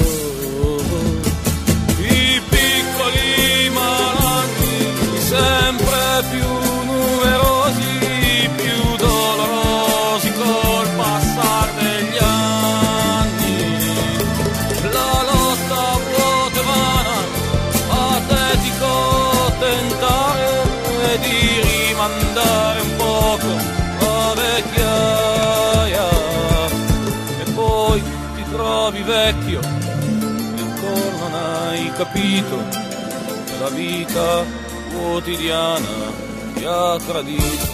[1.98, 6.48] I piccoli malanni, sempre più
[6.86, 7.63] numerosi,
[32.50, 34.44] che la vita
[34.92, 36.12] quotidiana
[36.54, 37.73] ti ha tradito.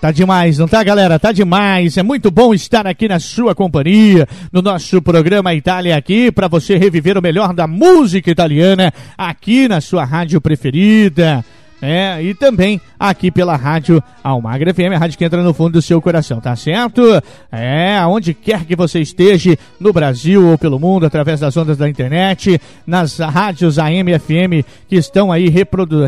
[0.00, 1.18] Tá demais, não tá, galera?
[1.18, 1.98] Tá demais.
[1.98, 6.78] É muito bom estar aqui na sua companhia, no nosso programa Itália aqui, para você
[6.78, 11.44] reviver o melhor da música italiana aqui na sua rádio preferida.
[11.82, 15.82] É, e também aqui pela rádio Almagra FM, a rádio que entra no fundo do
[15.82, 17.02] seu coração, tá certo?
[17.50, 21.88] É, aonde quer que você esteja, no Brasil ou pelo mundo, através das ondas da
[21.88, 26.04] internet, nas rádios AM e FM que estão aí reprodu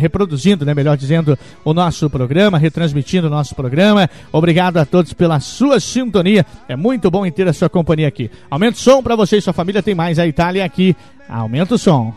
[0.00, 4.10] reproduzindo, né, melhor dizendo, o nosso programa, retransmitindo o nosso programa.
[4.32, 6.44] Obrigado a todos pela sua sintonia.
[6.68, 8.30] É muito bom ter a sua companhia aqui.
[8.50, 10.96] Aumenta o som para você e sua família, tem mais a Itália aqui.
[11.28, 12.14] Aumenta o som.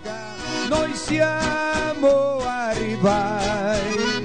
[0.72, 4.23] Noi siamo arrivati.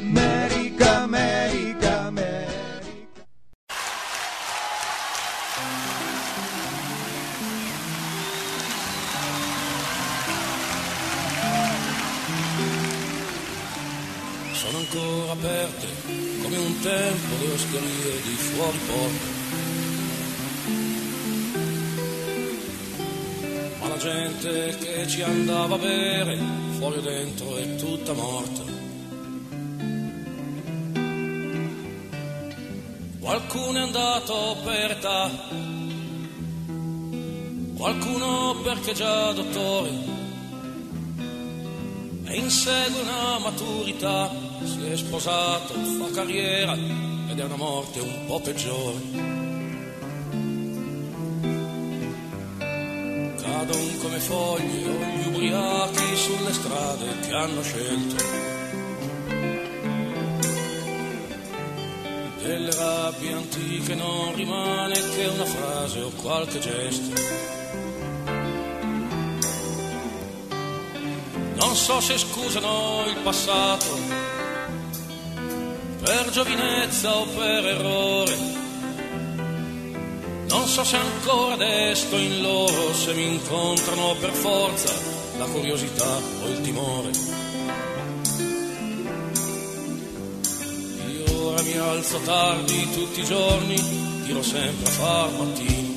[0.00, 2.50] America, America, America.
[14.52, 15.86] sono ancora aperte
[16.42, 19.41] come un tempo le osterie di fuori porta.
[23.82, 26.38] Ma la gente che ci andava a bere,
[26.78, 28.62] fuori o dentro è tutta morta.
[33.18, 35.30] Qualcuno è andato per età,
[37.76, 39.90] qualcuno perché già dottore
[42.32, 44.30] e insegue una maturità,
[44.64, 49.51] si è sposato, fa carriera ed è una morte un po' peggiore.
[53.52, 58.24] Cadono come foglie o gli ubriachi sulle strade che hanno scelto.
[62.42, 67.20] Delle rabbie antiche non rimane che una frase o qualche gesto.
[71.56, 73.98] Non so se scusano il passato
[76.02, 78.61] per giovinezza o per errore.
[80.52, 84.92] Non so se ancora desto in loro, se mi incontrano per forza
[85.38, 87.10] la curiosità o il timore.
[91.08, 93.76] Io ora mi alzo tardi tutti i giorni,
[94.26, 95.94] tiro sempre a far mattino.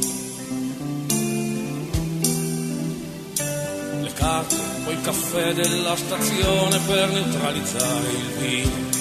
[4.03, 4.55] Le carte,
[4.85, 8.94] poi il caffè della stazione per neutralizzare il vino.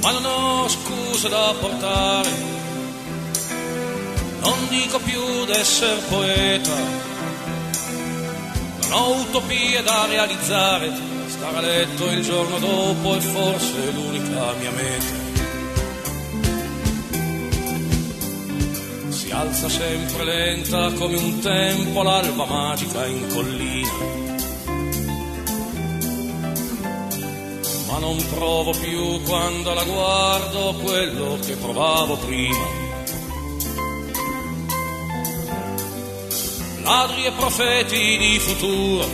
[0.00, 2.30] Ma non ho scuse da portare,
[4.40, 6.74] non dico più d'essere poeta,
[8.82, 10.92] non ho utopie da realizzare,
[11.26, 15.26] stare a letto il giorno dopo è forse l'unica mia meta.
[19.08, 24.27] Si alza sempre lenta come un tempo l'alba magica in collina.
[27.98, 32.64] Ma non provo più quando la guardo quello che provavo prima.
[36.84, 39.04] Ladri e profeti di futuro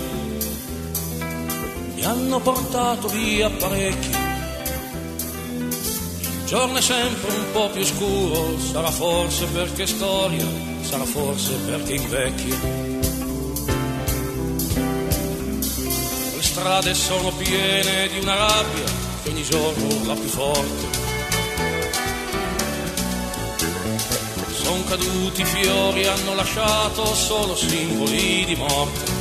[1.95, 4.11] mi hanno portato via parecchi.
[6.21, 10.47] Il giorno è sempre un po' più scuro, sarà forse perché storia,
[10.83, 12.94] sarà forse perché invecchio.
[16.65, 18.85] Strade sono piene di una rabbia
[19.23, 20.89] che ogni giorno va più forte.
[24.51, 29.13] Sono caduti i fiori, hanno lasciato solo simboli di morte.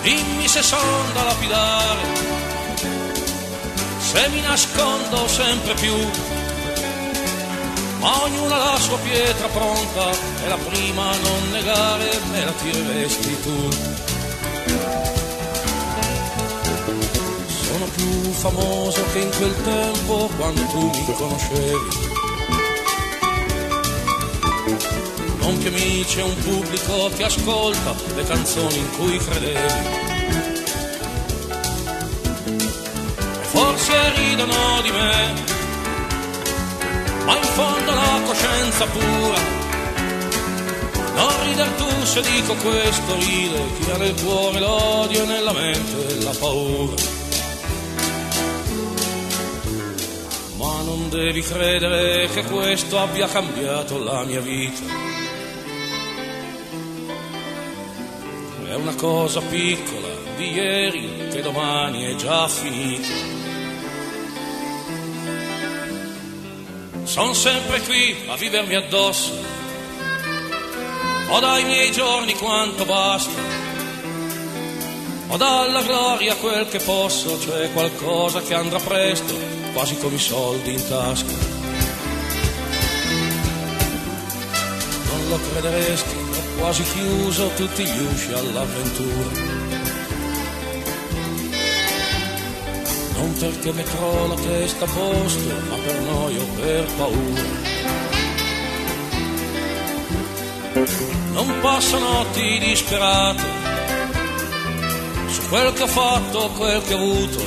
[0.00, 2.00] Dimmi se son da lapidare,
[3.98, 6.35] se mi nascondo sempre più.
[8.00, 10.10] Ma ognuno ha la sua pietra pronta
[10.44, 13.68] e la prima a non negare me la tireresti tu.
[17.46, 22.04] Sono più famoso che in quel tempo quando tu mi conoscevi.
[25.40, 30.04] Non più amici e un pubblico che ascolta le canzoni in cui credevi.
[33.42, 35.55] Forse ridono di me
[37.26, 39.64] ma in fondo la coscienza pura.
[41.16, 46.20] Non rider tu se dico questo, ride chi ha nel cuore l'odio e nella mente
[46.22, 46.94] la paura.
[50.56, 54.84] Ma non devi credere che questo abbia cambiato la mia vita.
[58.68, 63.35] È una cosa piccola di ieri che domani è già finita.
[67.16, 69.32] Sono sempre qui a vivermi addosso,
[71.30, 73.40] ho dai miei giorni quanto basta,
[75.28, 79.34] ho dalla gloria quel che posso, cioè qualcosa che andrà presto,
[79.72, 81.32] quasi come i soldi in tasca.
[85.08, 89.55] Non lo crederesti, ho quasi chiuso tutti gli usci all'avventura.
[93.26, 97.42] Non perché metterò la testa a posto, ma per noia o per paura.
[101.32, 103.42] Non passo notti disperate
[105.26, 107.42] su quel che ho fatto, quel che ho avuto.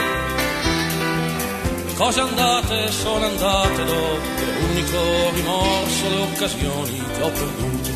[1.85, 4.27] Le cose andate sono andate dopo,
[4.60, 7.89] l'unico rimorso le occasioni che ho perduto.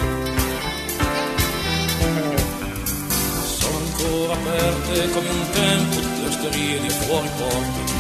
[3.58, 6.13] Sono ancora aperte come un tempo
[6.44, 7.92] osterie di fuori porta.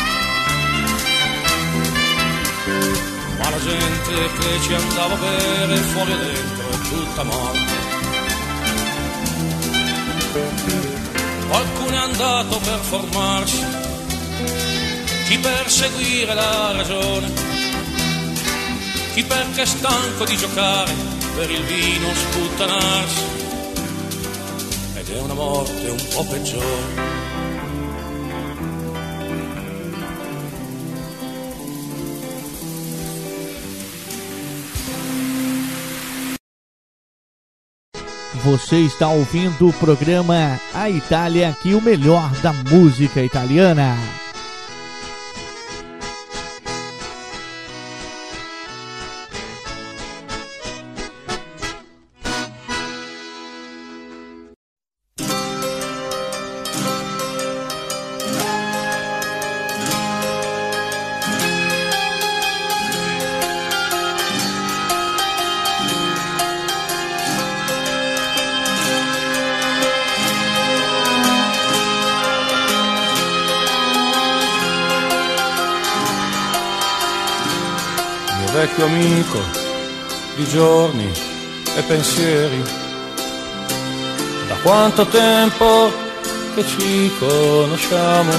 [3.38, 7.72] Ma la gente che ci andava a bere fuori e dentro è tutta morta.
[11.48, 13.66] Qualcuno è andato per formarsi,
[15.28, 17.32] chi per seguire la ragione,
[19.14, 20.92] chi perché è stanco di giocare
[21.36, 23.22] per il vino sputtanarsi.
[24.96, 27.13] Ed è una morte un po' peggiore.
[38.44, 43.96] Você está ouvindo o programa A Itália, aqui o melhor da música italiana.
[78.84, 79.40] Vecchio amico
[80.36, 81.12] di giorni
[81.76, 82.62] e pensieri.
[84.48, 85.92] Da quanto tempo
[86.56, 88.32] che ci conosciamo?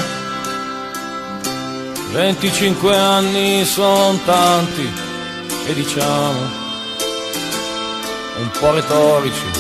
[2.13, 4.89] 25 anni sono tanti
[5.67, 6.63] e diciamo
[8.37, 9.51] un po' retorici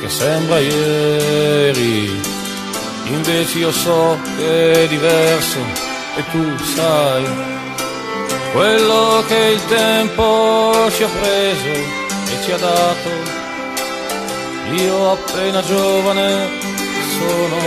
[0.00, 2.20] che sembra ieri.
[3.04, 5.58] Invece io so che è diverso
[6.16, 7.60] e tu sai
[8.52, 13.10] quello che il tempo ci ha preso e ci ha dato.
[14.72, 16.48] Io appena giovane
[17.18, 17.58] sono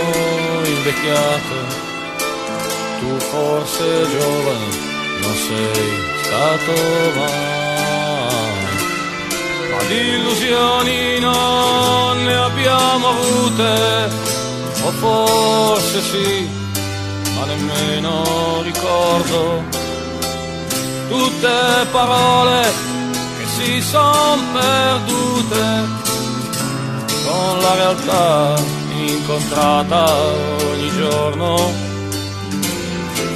[0.64, 1.54] invecchiato,
[3.00, 4.68] tu forse giovane
[5.22, 6.72] non sei stato
[7.16, 7.64] mai.
[9.70, 14.08] Ma di illusioni non ne abbiamo avute,
[14.84, 16.48] o forse sì,
[17.36, 19.75] ma nemmeno ricordo
[21.16, 22.62] tutte parole
[23.38, 25.64] che si son perdute
[27.24, 28.54] con la realtà
[28.92, 31.72] incontrata ogni giorno.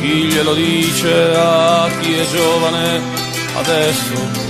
[0.01, 3.01] Chi glielo dice a chi è giovane
[3.57, 4.49] adesso?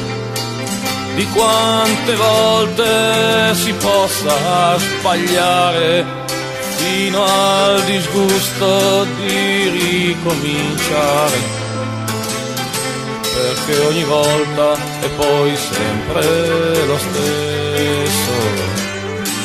[1.15, 6.05] Di quante volte si possa sbagliare
[6.77, 11.60] fino al disgusto di ricominciare
[13.71, 18.39] perché ogni volta è poi sempre lo stesso.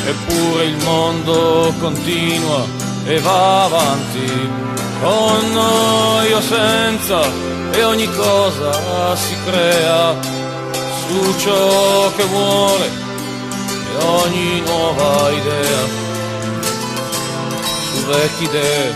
[0.08, 2.66] Eppure il mondo continua
[3.06, 4.50] e va avanti,
[5.02, 7.22] con noi o senza,
[7.72, 10.16] e ogni cosa si crea
[11.08, 15.88] su ciò che vuole e ogni nuova idea,
[17.92, 18.96] su vecchie idee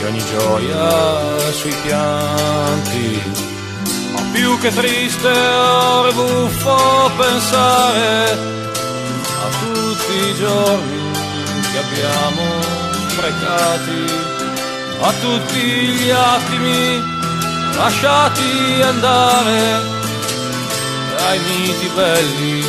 [0.00, 3.52] e ogni gioia sui pianti
[4.34, 11.12] più che triste ora è buffo pensare a tutti i giorni
[11.70, 12.42] che abbiamo
[13.06, 14.04] sprecati,
[15.00, 17.00] a tutti gli attimi
[17.76, 19.82] lasciati andare
[21.28, 22.64] ai miti belli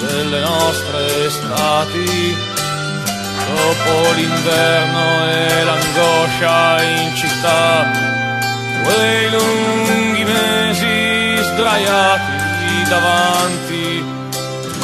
[0.00, 2.36] delle nostre estati.
[3.54, 8.11] Dopo l'inverno e l'angoscia in città,
[8.82, 14.04] quei lunghi mesi sdraiati davanti,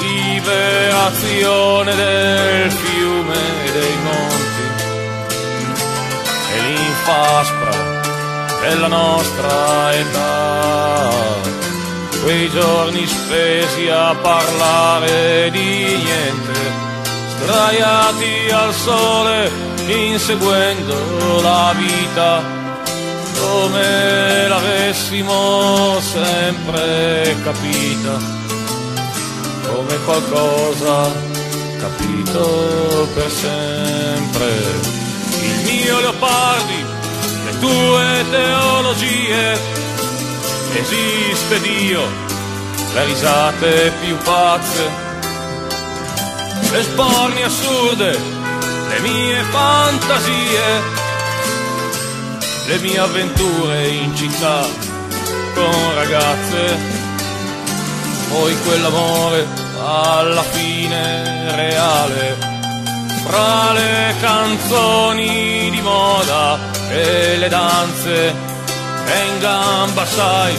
[0.00, 4.66] liberazione del fiume e dei monti
[6.54, 7.98] e l'infaspra
[8.62, 11.10] della nostra età.
[12.22, 16.52] Quei giorni spesi a parlare di niente,
[17.36, 19.50] sdraiati al sole,
[19.86, 22.57] inseguendo la vita,
[23.40, 28.18] come l'avessimo sempre capita,
[29.66, 31.10] come qualcosa
[31.78, 34.50] capito per sempre.
[35.40, 36.96] Il mio leopardi
[37.44, 39.58] le tue teologie,
[40.74, 42.02] esiste Dio,
[42.94, 44.90] le risate più pazze,
[46.70, 48.18] le sporni assurde,
[48.88, 50.97] le mie fantasie,
[52.68, 54.66] le mie avventure in città
[55.54, 56.76] con ragazze,
[58.28, 59.46] poi quell'amore
[59.82, 62.36] alla fine reale
[63.24, 66.58] fra le canzoni di moda
[66.90, 68.34] e le danze
[69.06, 70.54] e in gamba sai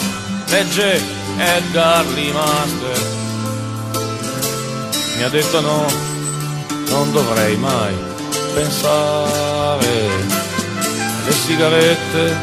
[0.47, 0.99] legge
[1.37, 3.17] Edgar Lee Master.
[5.15, 5.85] Mi ha detto no
[6.89, 7.93] non dovrei mai
[8.55, 10.38] pensare
[11.29, 12.35] le sigarette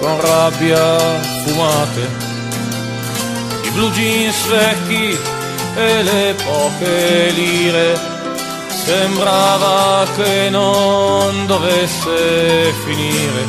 [0.00, 0.98] con rabbia
[1.44, 2.08] fumate
[3.62, 5.18] i blue jeans vecchi
[5.76, 7.98] e le poche lire
[8.84, 13.46] sembrava che non dovesse finire,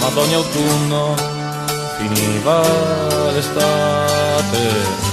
[0.00, 1.14] ma ad ogni autunno
[1.98, 2.62] finiva
[3.32, 5.10] l'estate.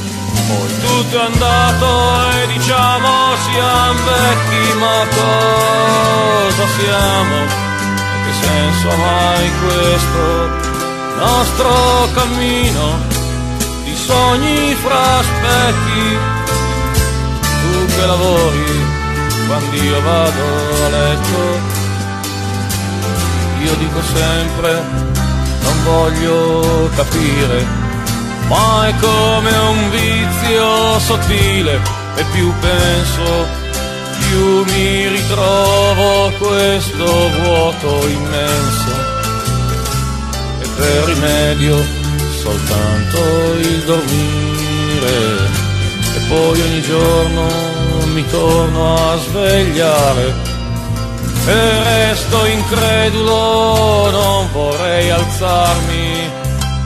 [0.48, 7.69] Poi tutto è andato e diciamo siamo vecchi, ma cosa siamo?
[8.42, 10.50] Senso mai questo
[11.18, 12.98] nostro cammino
[13.84, 16.38] di sogni fra specchi?
[17.62, 18.98] tu che lavori
[19.48, 21.78] quando io vado a letto.
[23.64, 24.84] Io dico sempre,
[25.62, 27.66] non voglio capire,
[28.48, 31.82] ma è come un vizio sottile
[32.16, 33.48] e più penso,
[34.20, 38.92] più mi ritrovo questo vuoto immenso.
[40.62, 41.84] E per rimedio
[42.42, 45.58] soltanto il dormire.
[46.16, 47.48] E poi ogni giorno
[48.14, 50.34] mi torno a svegliare.
[51.46, 56.30] E resto incredulo, non vorrei alzarmi,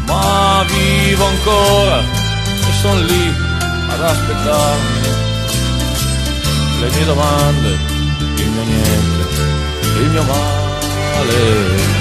[0.06, 2.00] ma vivo ancora.
[2.00, 3.34] E son lì
[3.90, 5.03] ad aspettarmi
[6.84, 7.78] le mie domande,
[8.38, 9.28] il mio niente,
[10.02, 11.93] il mio male.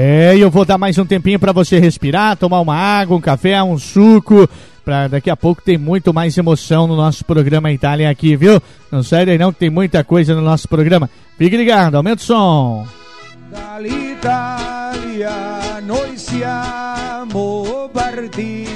[0.00, 3.20] É, e eu vou dar mais um tempinho pra você respirar, tomar uma água, um
[3.20, 4.48] café, um suco.
[4.84, 8.62] Pra daqui a pouco tem muito mais emoção no nosso programa Itália aqui, viu?
[8.92, 11.10] Não sai daí não que tem muita coisa no nosso programa.
[11.36, 12.86] Fique ligado, aumenta o som.
[13.50, 15.32] Dall'Italia
[15.84, 18.67] noi siamo partiti.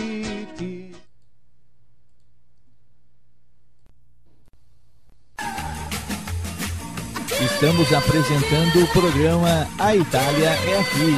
[7.62, 11.14] Estamos apresentando o programa A Itália é Aqui.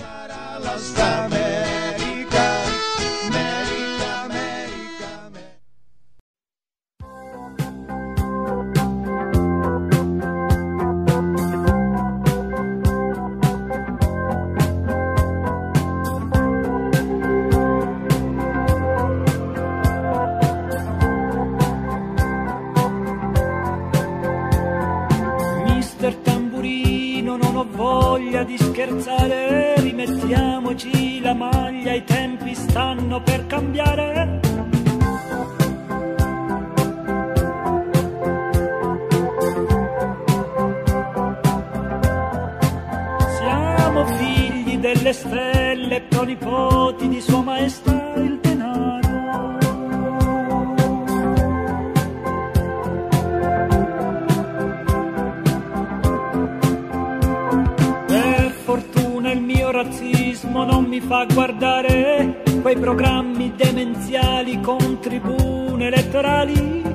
[60.95, 66.94] Mi fa guardare quei programmi demenziali con tribune elettorali.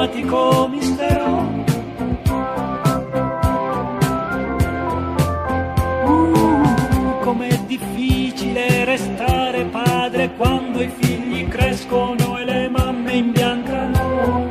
[0.00, 1.64] Sintomatico mistero.
[6.06, 14.48] Uh, com'è difficile restare padre quando i figli crescono e le mamme imbiancano.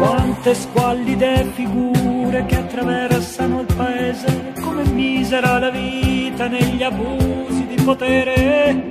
[0.00, 8.83] Quante squallide figure che attraversano il paese, come misera la vita negli abusi di potere.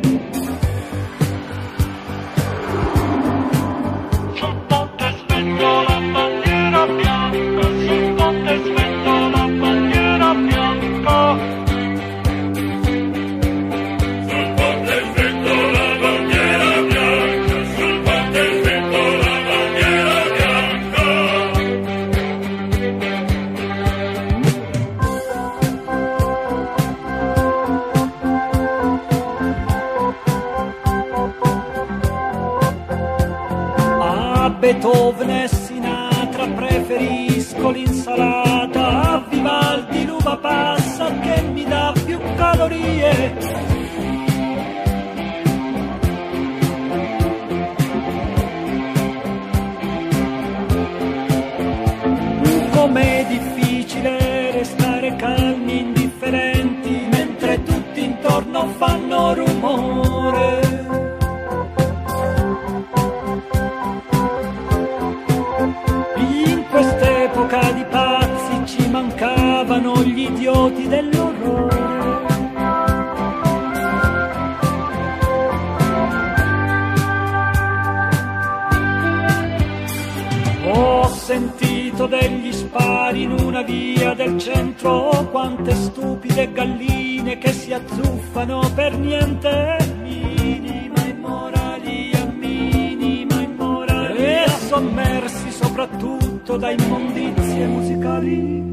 [81.33, 88.95] Sentito degli spari in una via del centro, quante stupide galline che si azzuffano per
[88.95, 89.77] niente.
[90.03, 94.45] Minima immoralia, minima immoralia.
[94.45, 98.71] E sommersi soprattutto da immondizie musicali.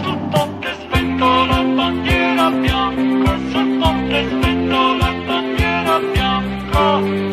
[0.00, 7.29] Sul ponte spento la bandiera bianca, sul ponte spento la bandiera bianca.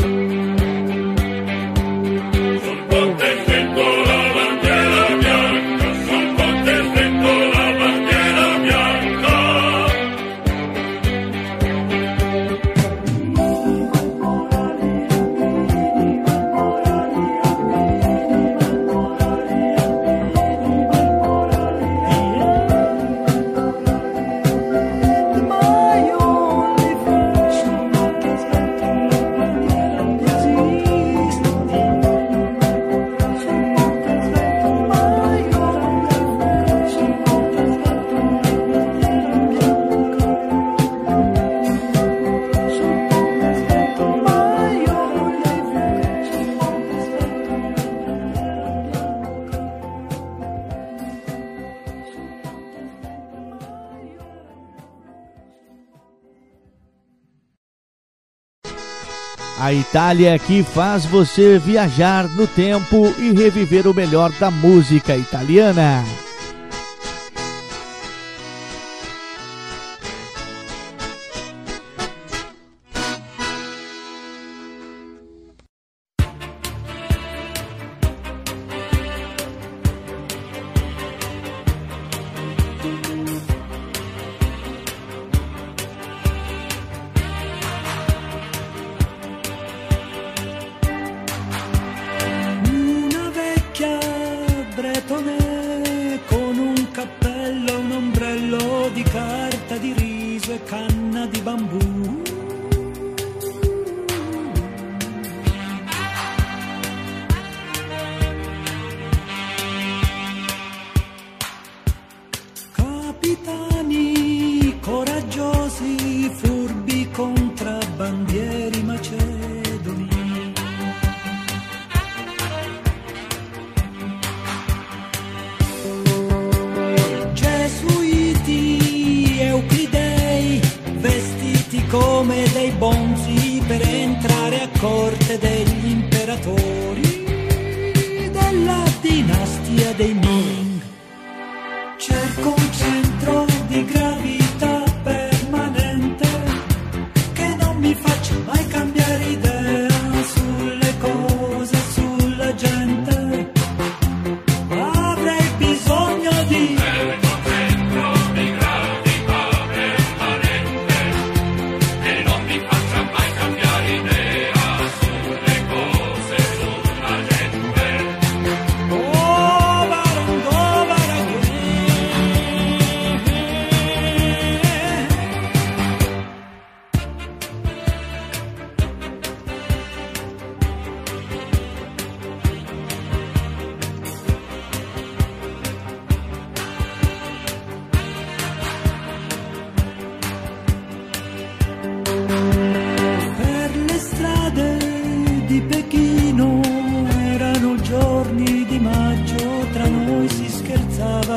[59.90, 66.04] Itália que faz você viajar no tempo e reviver o melhor da música italiana.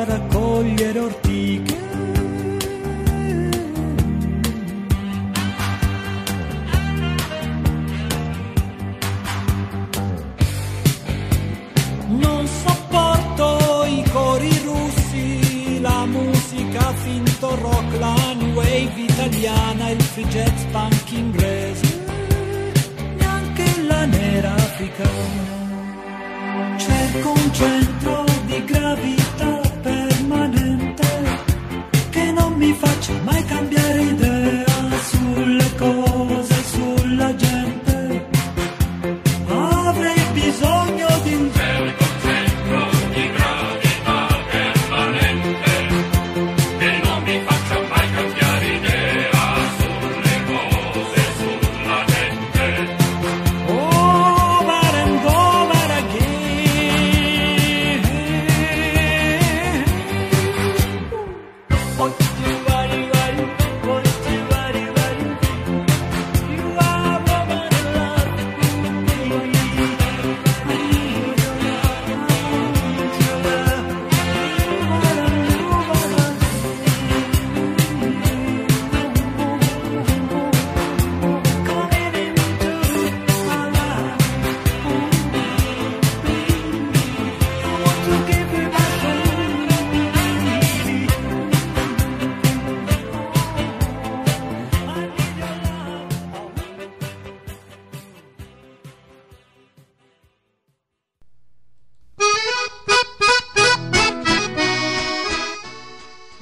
[0.01, 1.20] Scherzava a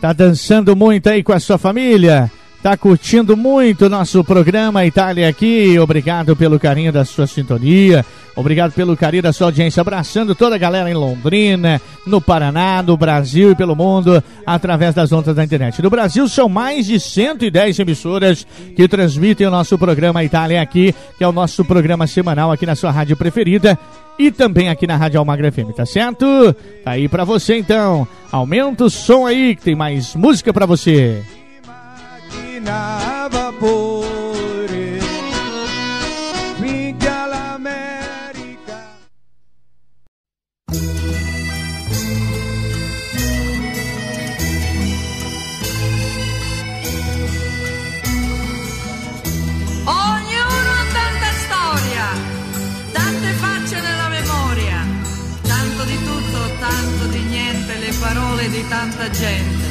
[0.10, 2.32] Tá dançando muito aí com a sua família?
[2.64, 5.78] Tá curtindo muito o nosso programa Itália aqui?
[5.78, 8.04] Obrigado pelo carinho da sua sintonia.
[8.40, 9.82] Obrigado pelo carinho da sua audiência.
[9.82, 15.12] Abraçando toda a galera em Londrina, no Paraná, no Brasil e pelo mundo, através das
[15.12, 15.82] ondas da internet.
[15.82, 18.48] No Brasil são mais de 110 emissoras
[18.78, 22.76] que transmitem o nosso programa Itália aqui, que é o nosso programa semanal aqui na
[22.76, 23.78] sua rádio preferida
[24.18, 26.54] e também aqui na Rádio Almagra FM, tá certo?
[26.86, 28.08] Tá aí pra você então.
[28.32, 31.22] Aumenta o som aí que tem mais música pra você.
[32.66, 33.30] a
[58.70, 59.68] tanta gente.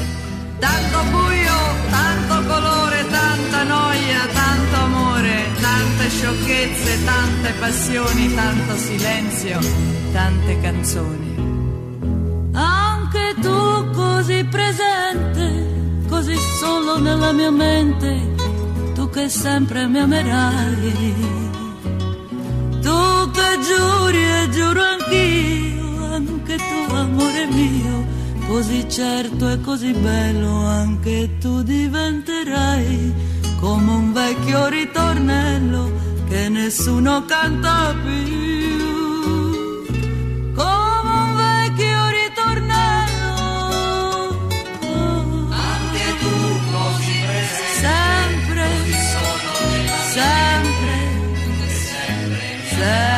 [0.58, 1.58] Tanto buio,
[1.88, 9.58] tanto colore, tanta noia, tanto amore, tante sciocchezze, tante passioni, tanto silenzio,
[10.12, 11.36] tante canzoni.
[12.52, 18.34] Anche tu così presente, così solo nella mia mente,
[18.94, 21.14] tu che sempre mi amerai.
[22.82, 28.06] Tu che giuri e giuro anch'io, anche tu amore mio,
[28.48, 33.14] così certo e così bello, anche tu diventerai
[33.60, 35.92] come un vecchio ritornello
[36.28, 38.86] che nessuno canta più.
[40.54, 43.36] Come un vecchio ritornello.
[45.50, 46.34] Anche tu
[46.72, 47.78] così presente.
[47.84, 48.66] Sempre.
[50.14, 50.96] Sempre.
[52.70, 53.17] Sempre.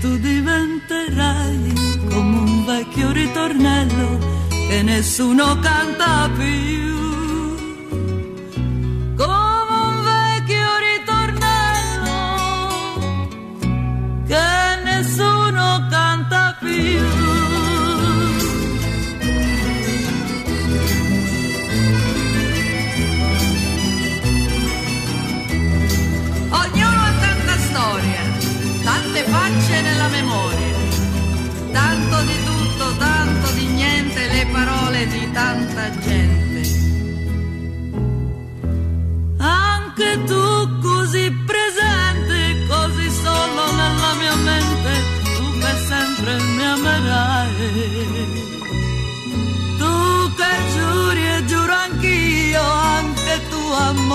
[0.00, 1.72] Tu diventerai
[2.08, 4.18] come un vecchio ritornello
[4.68, 6.99] che nessuno canta più.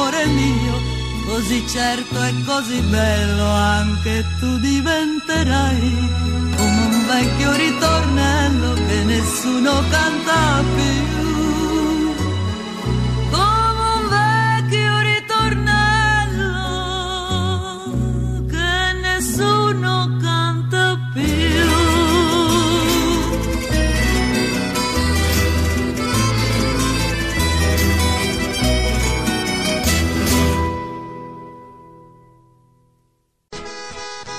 [0.06, 0.82] Amore mio,
[1.26, 6.10] così certo e così bello, anche tu diventerai
[6.56, 11.25] come un vecchio ritornello che nessuno canta più.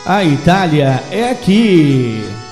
[0.09, 2.45] A Itália é aqui.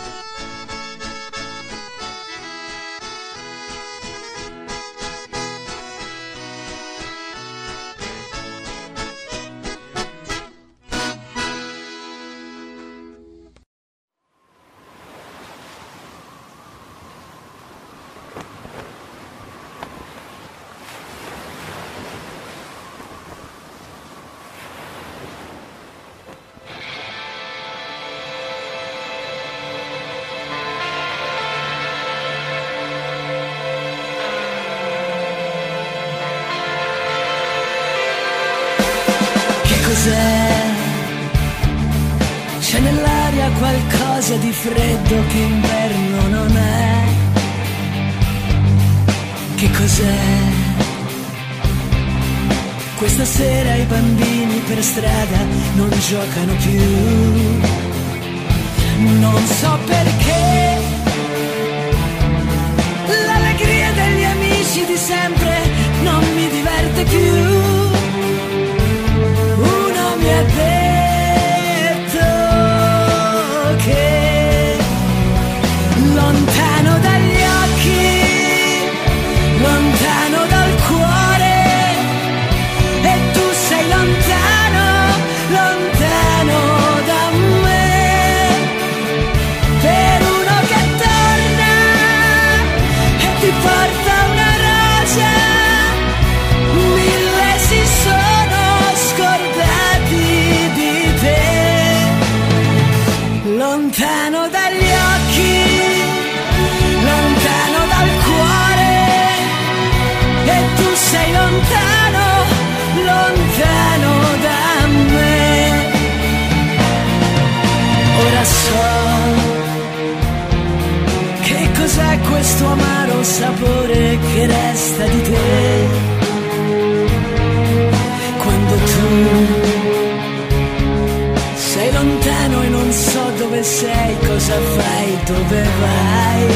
[135.24, 136.46] dove vai.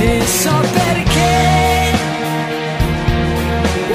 [0.00, 1.92] E so perché.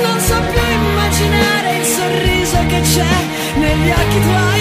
[0.02, 3.16] Non so più immaginare il sorriso che c'è
[3.56, 4.59] negli occhi tuoi.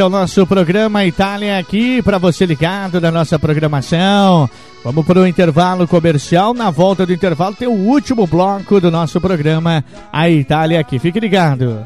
[0.00, 4.48] É o nosso programa Itália aqui para você ligado da nossa programação.
[4.82, 6.54] Vamos para o intervalo comercial.
[6.54, 10.98] Na volta do intervalo tem o último bloco do nosso programa A Itália aqui.
[10.98, 11.84] Fique ligado.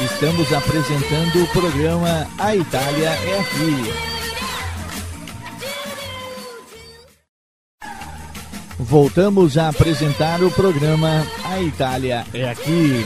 [0.00, 4.13] Estamos apresentando o programa A Itália é Aqui.
[8.78, 13.04] Voltamos a apresentar o programa A Itália é Aqui.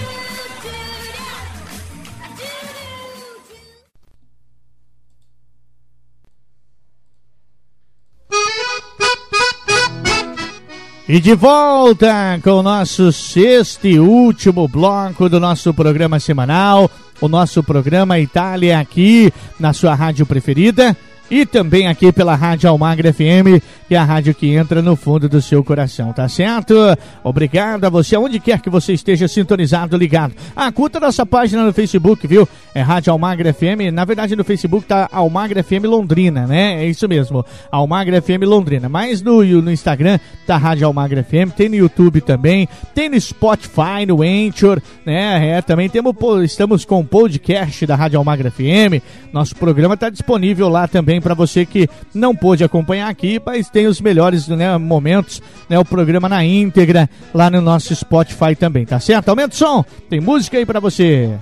[11.07, 16.91] E de volta com o nosso sexto e último bloco do nosso programa semanal,
[17.21, 20.97] o nosso programa Itália aqui na sua rádio preferida
[21.31, 25.29] e também aqui pela Rádio Almagra FM, que é a rádio que entra no fundo
[25.29, 26.75] do seu coração, tá certo?
[27.23, 30.35] Obrigado a você, onde quer que você esteja sintonizado, ligado.
[30.57, 32.49] Ah, curta nossa página no Facebook, viu?
[32.75, 36.85] É Rádio Almagra FM, na verdade no Facebook tá Almagra FM Londrina, né?
[36.85, 38.89] É isso mesmo, Almagra FM Londrina.
[38.89, 44.07] Mas no, no Instagram tá Rádio Almagra FM, tem no YouTube também, tem no Spotify,
[44.07, 45.59] no Anchor, né?
[45.59, 49.03] É, também temos, estamos com o podcast da Rádio Almagra FM.
[49.33, 53.87] Nosso programa tá disponível lá também para você que não pôde acompanhar aqui, mas tem
[53.87, 55.79] os melhores né, momentos, né?
[55.79, 59.29] O programa na íntegra lá no nosso Spotify também, tá certo?
[59.29, 61.39] Aumenta o som, tem música aí para você.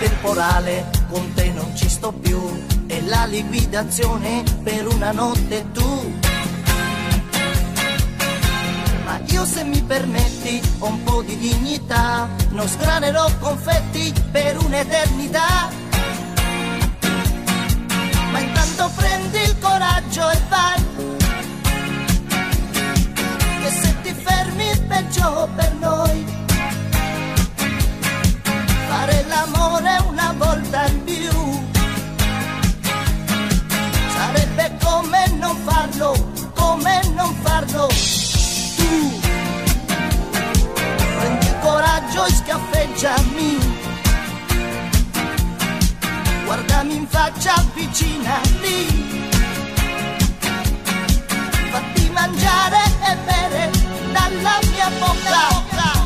[0.00, 2.40] Temporale, con te non ci sto più,
[2.86, 6.14] e la liquidazione per una notte tu.
[9.04, 15.68] Ma io se mi permetti ho un po' di dignità, non sgranerò confetti per un'eternità.
[18.30, 20.84] Ma intanto prendi il coraggio e vai,
[23.62, 26.38] che se ti fermi peggio per noi
[28.88, 30.99] fare l'amore una volta in
[35.50, 36.14] non farlo,
[36.54, 37.88] come non farlo.
[38.76, 39.20] Tu
[41.18, 43.58] prendi il coraggio e scaffeggiami.
[46.44, 49.08] Guardami in faccia, avvicinati.
[51.70, 53.70] Fatti mangiare e bere
[54.12, 55.99] dalla mia bocca.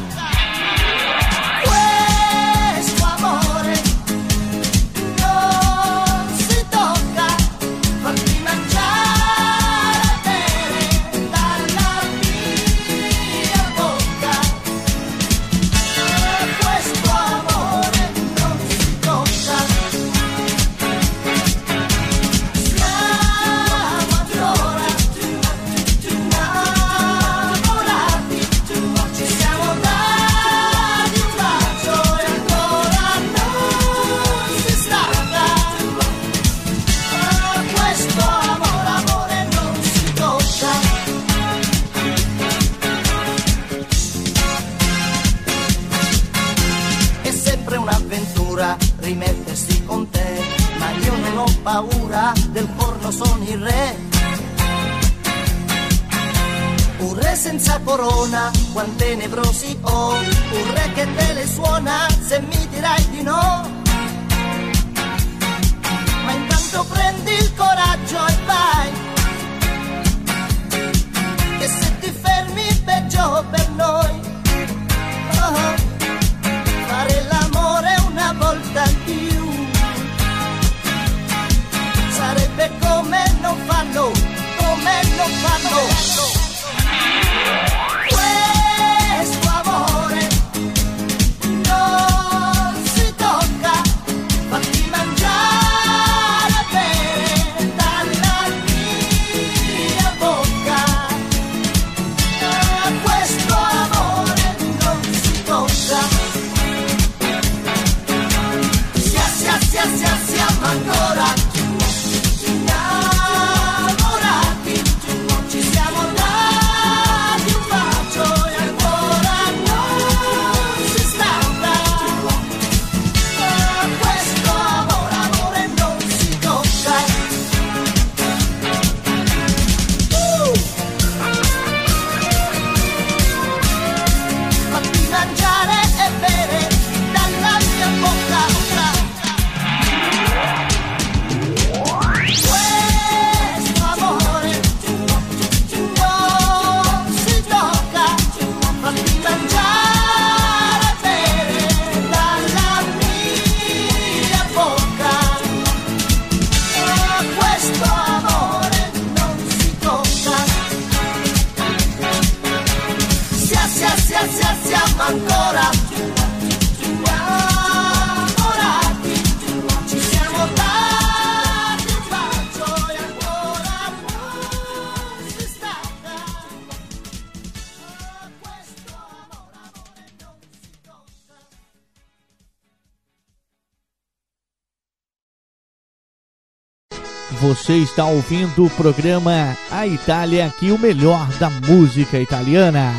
[187.44, 192.90] Você está ouvindo o programa A Itália aqui, o melhor da música italiana.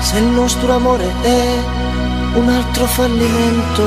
[0.00, 1.58] Se il nostro amore è
[2.36, 3.82] un altro fallimento,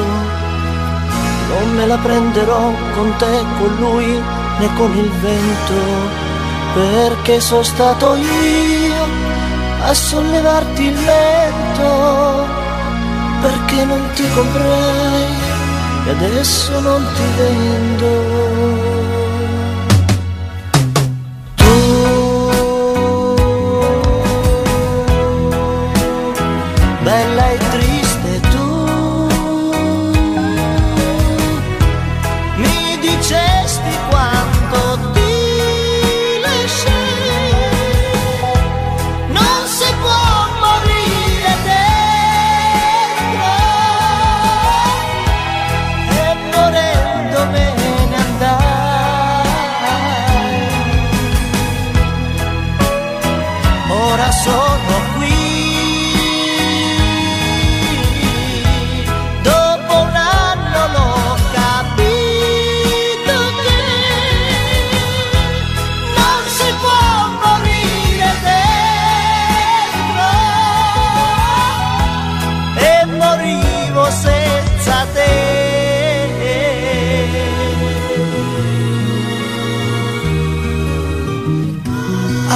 [1.47, 4.21] non me la prenderò con te, con lui
[4.59, 6.24] né con il vento,
[6.75, 9.07] perché sono stato io
[9.85, 12.47] a sollevarti il mento,
[13.41, 15.33] perché non ti comprai
[16.05, 18.94] e adesso non ti vendo.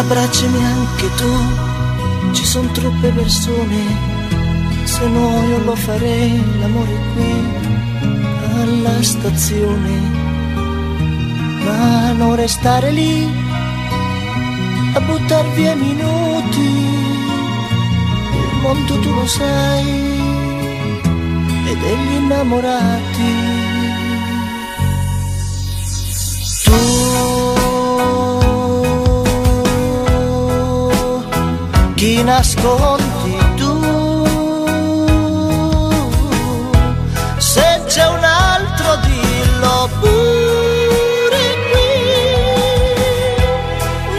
[0.10, 3.77] Abbracciami anche tu, ci sono troppe persone
[4.84, 7.34] se no io lo farei l'amore qui
[8.60, 9.94] alla stazione.
[11.64, 13.30] Ma non restare lì
[14.95, 16.69] a buttar via minuti
[18.34, 19.90] il mondo tu lo sai
[21.68, 23.49] e degli innamorati
[31.99, 33.73] chi nascondi tu.
[37.38, 41.91] Se c'è un altro dillo pure qui.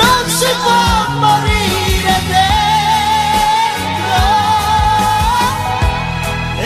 [0.01, 0.85] Non si può
[1.25, 4.25] morire dentro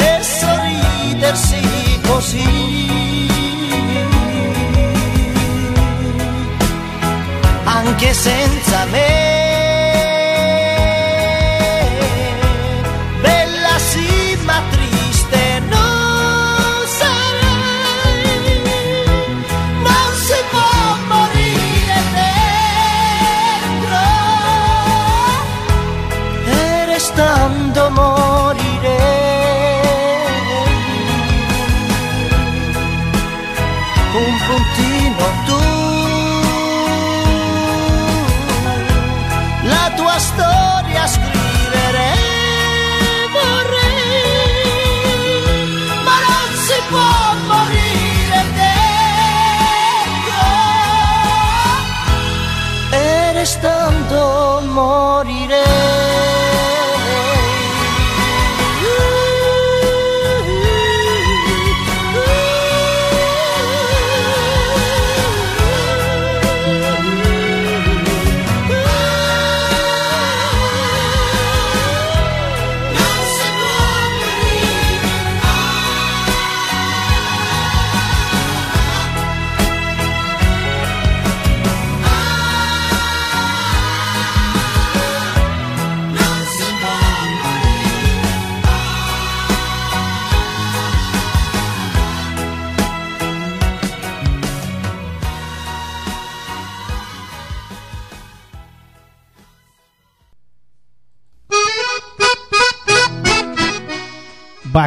[0.05, 1.63] e sorridersi
[2.09, 2.53] così.
[7.63, 9.34] Anche senza me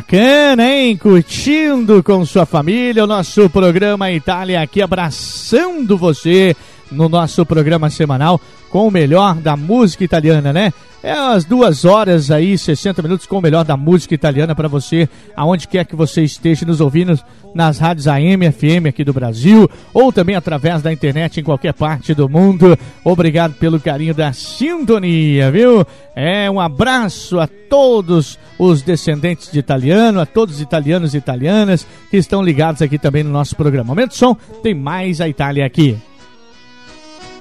[0.10, 0.96] Bacana, hein?
[0.96, 6.56] Curtindo com sua família o nosso programa Itália aqui, abraçando você
[6.92, 8.40] no nosso programa semanal
[8.70, 10.74] com o melhor da música italiana, né?
[11.04, 15.08] É as duas horas aí, 60 minutos com o melhor da música italiana para você,
[15.36, 17.18] aonde quer que você esteja nos ouvindo,
[17.54, 22.14] nas rádios AM, FM aqui do Brasil, ou também através da internet em qualquer parte
[22.14, 22.78] do mundo.
[23.04, 25.86] Obrigado pelo carinho da sintonia, viu?
[26.16, 31.86] É um abraço a todos os descendentes de italiano, a todos os italianos e italianas
[32.10, 33.86] que estão ligados aqui também no nosso programa.
[33.86, 35.98] Momento som, tem mais a Itália aqui.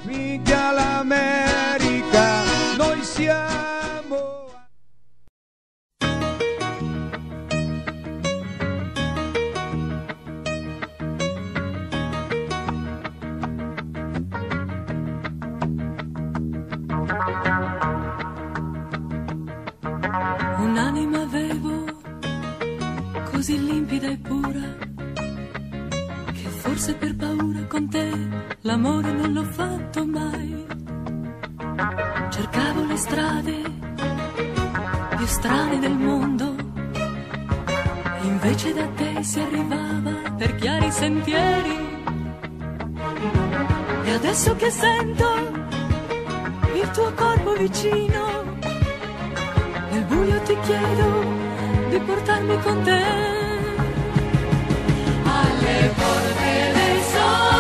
[0.07, 2.45] Finché all'America
[2.77, 4.47] noi siamo.
[20.59, 21.85] Un'anima avevo
[23.33, 24.86] così limpida e pura
[26.77, 28.07] forse per paura con te
[28.61, 30.67] l'amore non l'ho fatto mai.
[32.29, 33.63] Cercavo le strade
[35.17, 36.55] più strane del mondo,
[38.25, 41.77] invece da te si arrivava per chiari sentieri.
[44.05, 45.29] E adesso che sento
[46.75, 48.43] il tuo corpo vicino,
[49.93, 51.09] nel buio ti chiedo
[51.89, 53.46] di portarmi con te.
[55.69, 57.56] Alle porte del sole,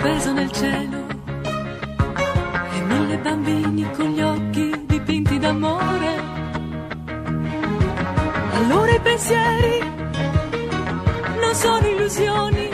[0.00, 0.98] sospeso nel cielo
[2.72, 6.22] e mille bambini con gli occhi dipinti d'amore.
[8.54, 9.78] Allora i pensieri
[11.38, 12.68] non sono illusioni.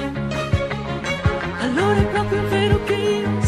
[1.62, 3.42] Allora è proprio vero che io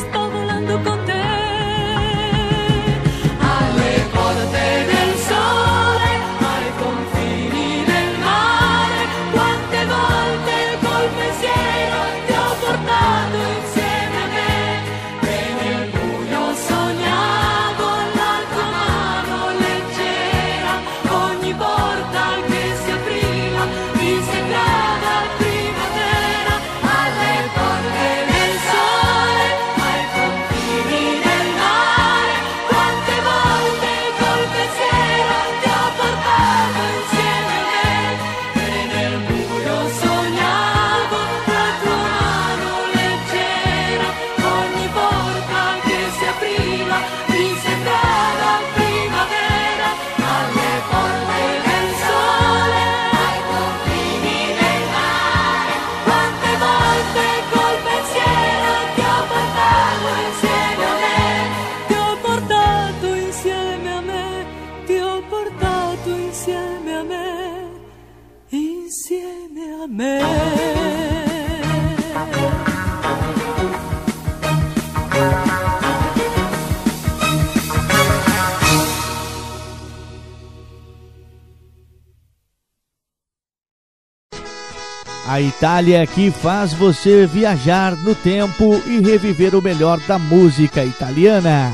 [85.59, 91.73] Itália que faz você viajar no tempo e reviver o melhor da música italiana.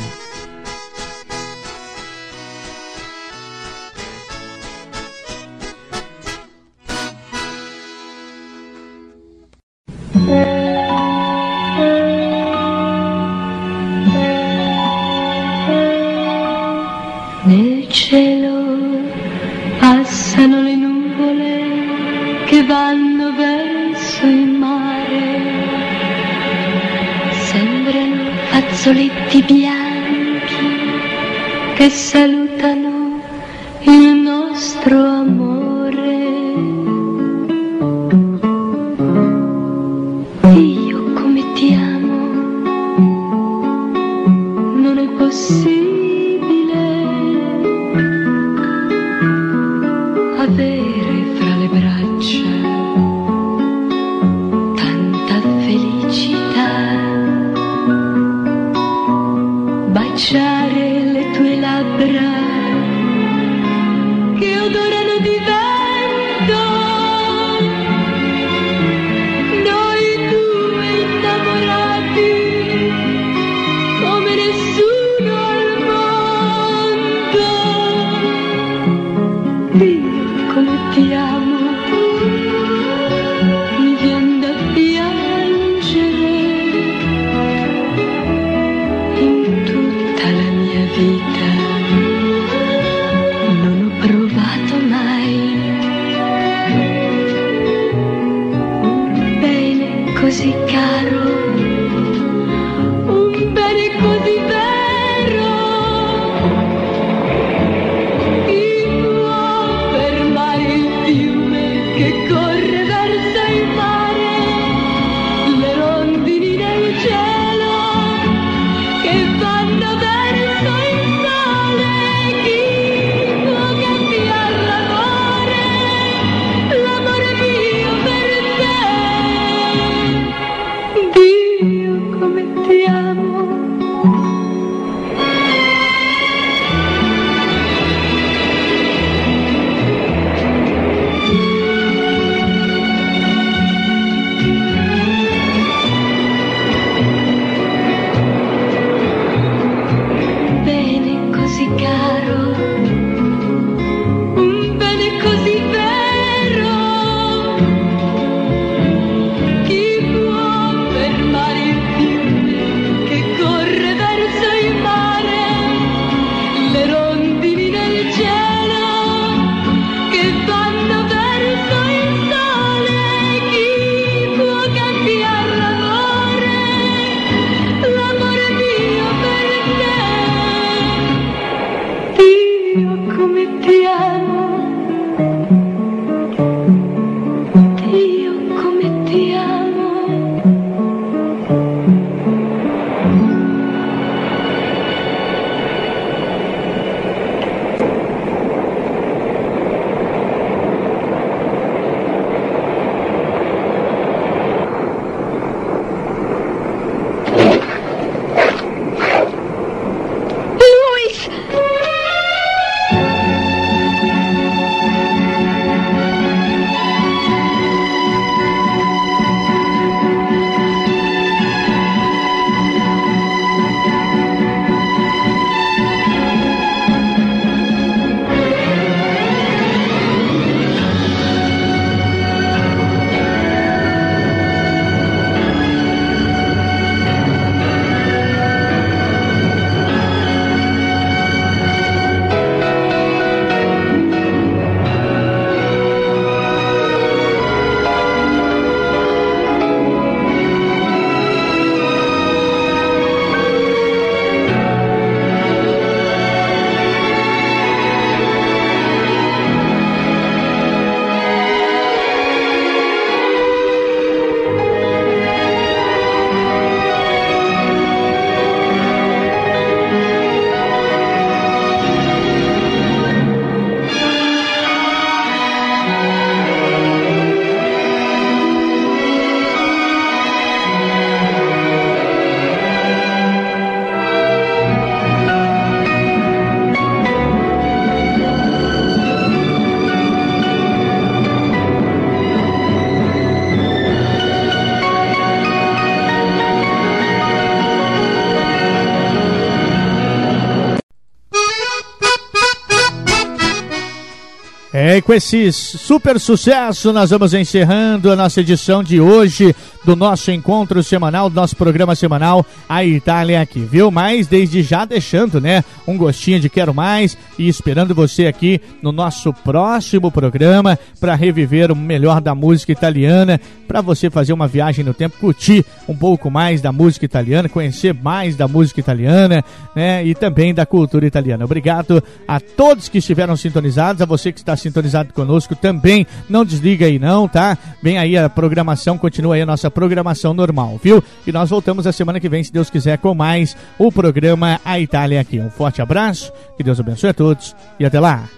[305.04, 309.54] Com esse super sucesso, nós vamos encerrando a nossa edição de hoje
[309.84, 313.90] do nosso encontro semanal, do nosso programa semanal, a Itália aqui, viu?
[313.90, 318.92] Mas desde já deixando, né, um gostinho de quero mais e esperando você aqui no
[318.92, 324.84] nosso próximo programa para reviver o melhor da música italiana, para você fazer uma viagem
[324.84, 329.44] no tempo, curtir um pouco mais da música italiana, conhecer mais da música italiana,
[329.74, 331.44] né, e também da cultura italiana.
[331.44, 336.06] Obrigado a todos que estiveram sintonizados, a você que está sintonizado conosco também.
[336.28, 337.56] Não desliga aí não, tá?
[337.82, 341.02] Vem aí a programação, continua aí a nossa programação normal, viu?
[341.26, 344.78] E nós voltamos a semana que vem, se Deus quiser, com mais o programa A
[344.78, 345.38] Itália aqui.
[345.40, 348.28] Um forte abraço, que Deus abençoe a todos e até lá.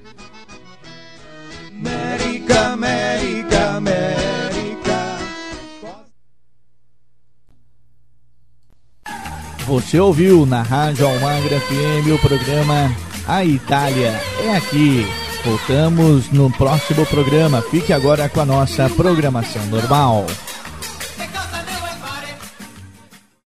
[1.74, 5.18] América, América, América.
[9.66, 12.94] Você ouviu na Rádio Almagra FM o programa
[13.26, 14.12] A Itália
[14.44, 15.04] é aqui.
[15.44, 17.62] Voltamos no próximo programa.
[17.62, 20.26] Fique agora com a nossa programação normal.